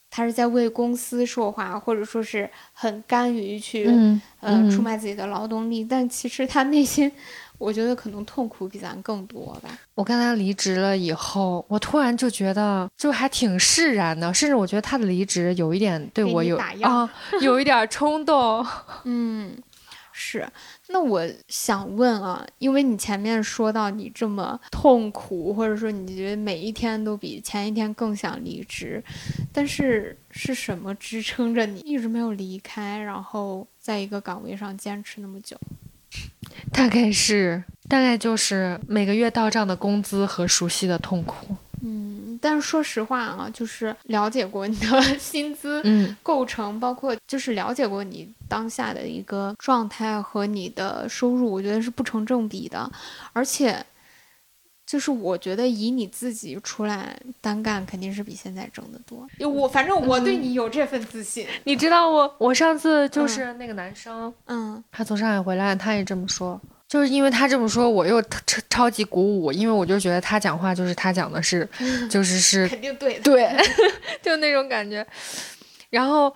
[0.09, 3.87] 他是在为公司说话，或者说是很甘于去、
[4.41, 5.81] 嗯出卖自己的劳动力。
[5.83, 7.09] 但其实他内心，
[7.57, 9.69] 我觉得可能痛苦比咱更多吧。
[9.95, 17.09] 我跟他离职了以后，我突然就觉得就还挺释然的，甚至我觉得他的离职有一点对我有啊，
[17.41, 18.65] 有一点冲动。
[19.05, 19.55] 嗯，
[20.17, 20.47] 是。
[20.87, 29.03] 那我想问啊，因为你前面说到你这么痛苦，或者说你觉得每一天都比前一天更想离职，
[29.51, 35.57] 但是是什么支撑着你一直没有离开，然后在一个岗位上坚持那么久？
[36.71, 41.57] 大概是，大概就是每个月到账的工资和熟悉的痛苦。
[41.87, 52.91] 嗯，但是说实话啊，就是了解过你的 薪资嗯构成，包括就是了解过你当下的一个状态和你的收入，我觉得是不成正比的，
[53.33, 53.85] 而且。
[54.87, 59.27] 就是我觉得以你自己出来单干，肯定是比现在挣得多。
[59.49, 61.47] 我反正我对你有这份自信。
[61.63, 66.61] 你知道我，我上次就是那个男生，嗯他从上海回来，他也这么说。
[66.87, 71.67] 就是因为他这么说，我又超超级鼓舞，因为我就觉得他讲话就是他讲的是，
[72.09, 73.23] 就是是肯定对的。
[73.23, 73.57] 对，
[74.21, 75.05] 就那种感觉。
[75.89, 76.33] 然后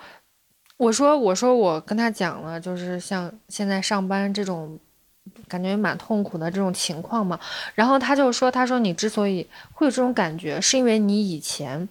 [0.77, 4.79] 我说，我说我跟他讲了，就是像现在上班这种
[5.47, 7.39] 感觉蛮痛苦的这种情况嘛。
[7.75, 11.87] 然后他就说，他说你之所以会有这种感觉，是因为你以前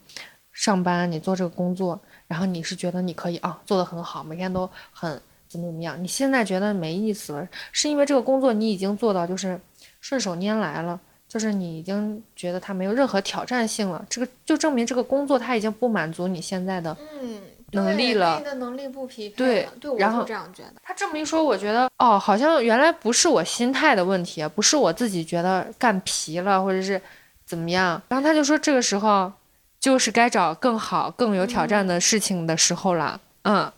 [0.52, 6.00] 上班你做这个工作，然后你是觉得你可以啊做得很好，每天都很怎么怎么样。
[6.02, 9.60] 你现在觉得没意思了，是因为这个工作你已经做到就是
[10.00, 11.00] 顺手拈来了。
[11.28, 16.96] 就是你已经觉得它没有任何挑战性了，这个就证明这个工作它已经不满足你现在的。
[17.20, 17.38] 嗯，
[17.72, 20.76] 能力了你的能力不匹配对对，我然后是这样觉得。
[20.82, 26.98] 他这么一说，我觉得哦，好像原来不是我心态的问题，不是我自己觉得干疲了或者是
[27.44, 28.00] 怎么样。
[28.08, 29.30] 然后他就说这个时候
[29.78, 33.20] 就是该找更好、更有挑战的事情的时候了。
[33.42, 33.72] 嗯，对，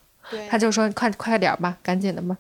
[0.49, 2.37] 他就说快快点吧，赶紧的吧。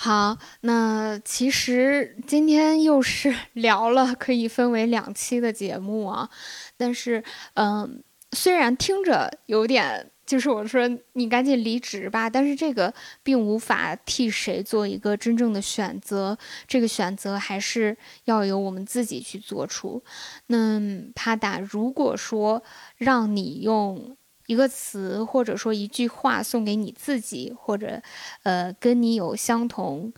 [0.00, 6.30] 好，那其实今天又是聊了，可以分为两期的节目啊。
[6.76, 7.24] 但是，
[7.54, 20.00] 嗯，虽然听着有点，就是我说你赶紧离职吧，但是这个并无法替谁做一个真正的选择，这个选择还是要由我们自己去做出。
[20.46, 20.80] 那
[21.16, 22.62] 帕达，如果说
[22.98, 24.16] 让你用
[24.48, 28.00] 一个词或者说一句话送给你自己，或者
[28.44, 30.10] 呃跟你有相同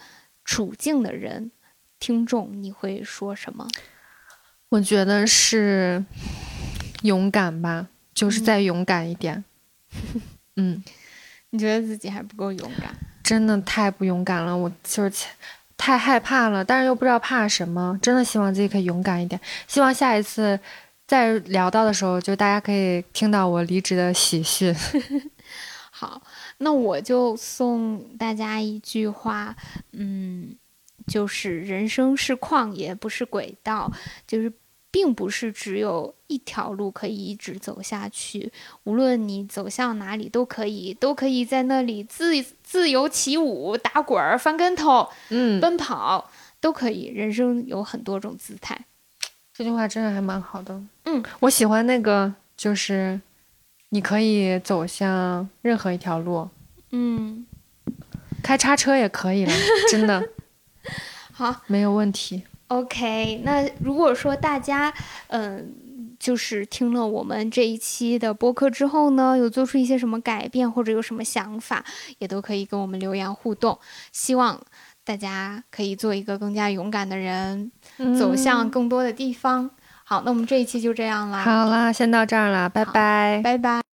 [0.45, 1.51] 处境的人，
[1.99, 3.67] 听众，你会说什么？
[4.69, 6.05] 我觉得是
[7.03, 9.43] 勇敢吧，就是嗯再勇敢一点。
[10.55, 10.81] 嗯，
[11.51, 12.95] 你觉得自己还不够勇敢？
[13.25, 15.27] 真的太不勇敢了，我就是
[15.77, 17.99] 太害怕了，但是又不知道怕什么。
[18.01, 20.57] 真的希望自己可以勇敢一点，希望下一次
[21.11, 24.73] 再聊到的时候，就大家可以听到我离职的喜讯。
[25.91, 26.23] 好，
[26.59, 29.57] 那我就送大家一句话，
[29.91, 30.55] 嗯，
[31.09, 33.91] 就是人生是旷野，不是轨道，
[34.25, 34.53] 就是
[34.93, 38.53] 并不是只有一条路可以一直走下去，
[38.85, 46.31] 无论你走向哪里都可以，都可以在那里自自由起舞、打滚儿、翻跟头、嗯，奔跑，
[46.61, 47.07] 都可以。
[47.07, 48.87] 人生有很多种姿态。
[49.61, 50.81] 这句话真的还蛮好的。
[51.05, 53.21] 嗯，我喜欢那个，就是
[53.91, 56.49] 你可以走向任何一条路，
[56.93, 57.45] 嗯，
[58.43, 59.53] 开叉车也可以了，
[59.93, 60.27] 真的
[61.31, 61.55] 好。
[61.67, 62.43] 没有问题。
[62.69, 64.91] OK，那如果说大家，
[65.27, 65.75] 嗯、
[66.19, 71.85] 就是听了我们这一期的播客之后呢，有做出一些什么改变或者有什么想法，
[72.17, 73.79] 也都可以跟我们留言互动。
[74.11, 74.59] 希望
[75.05, 77.71] 大家可以做一个更加勇敢的人，
[78.19, 79.71] 走向嗯更多的地方。
[80.05, 83.41] 好，那我们这一期就这样啦，好啦，先到这儿啦，拜拜。
[83.43, 83.90] 拜拜。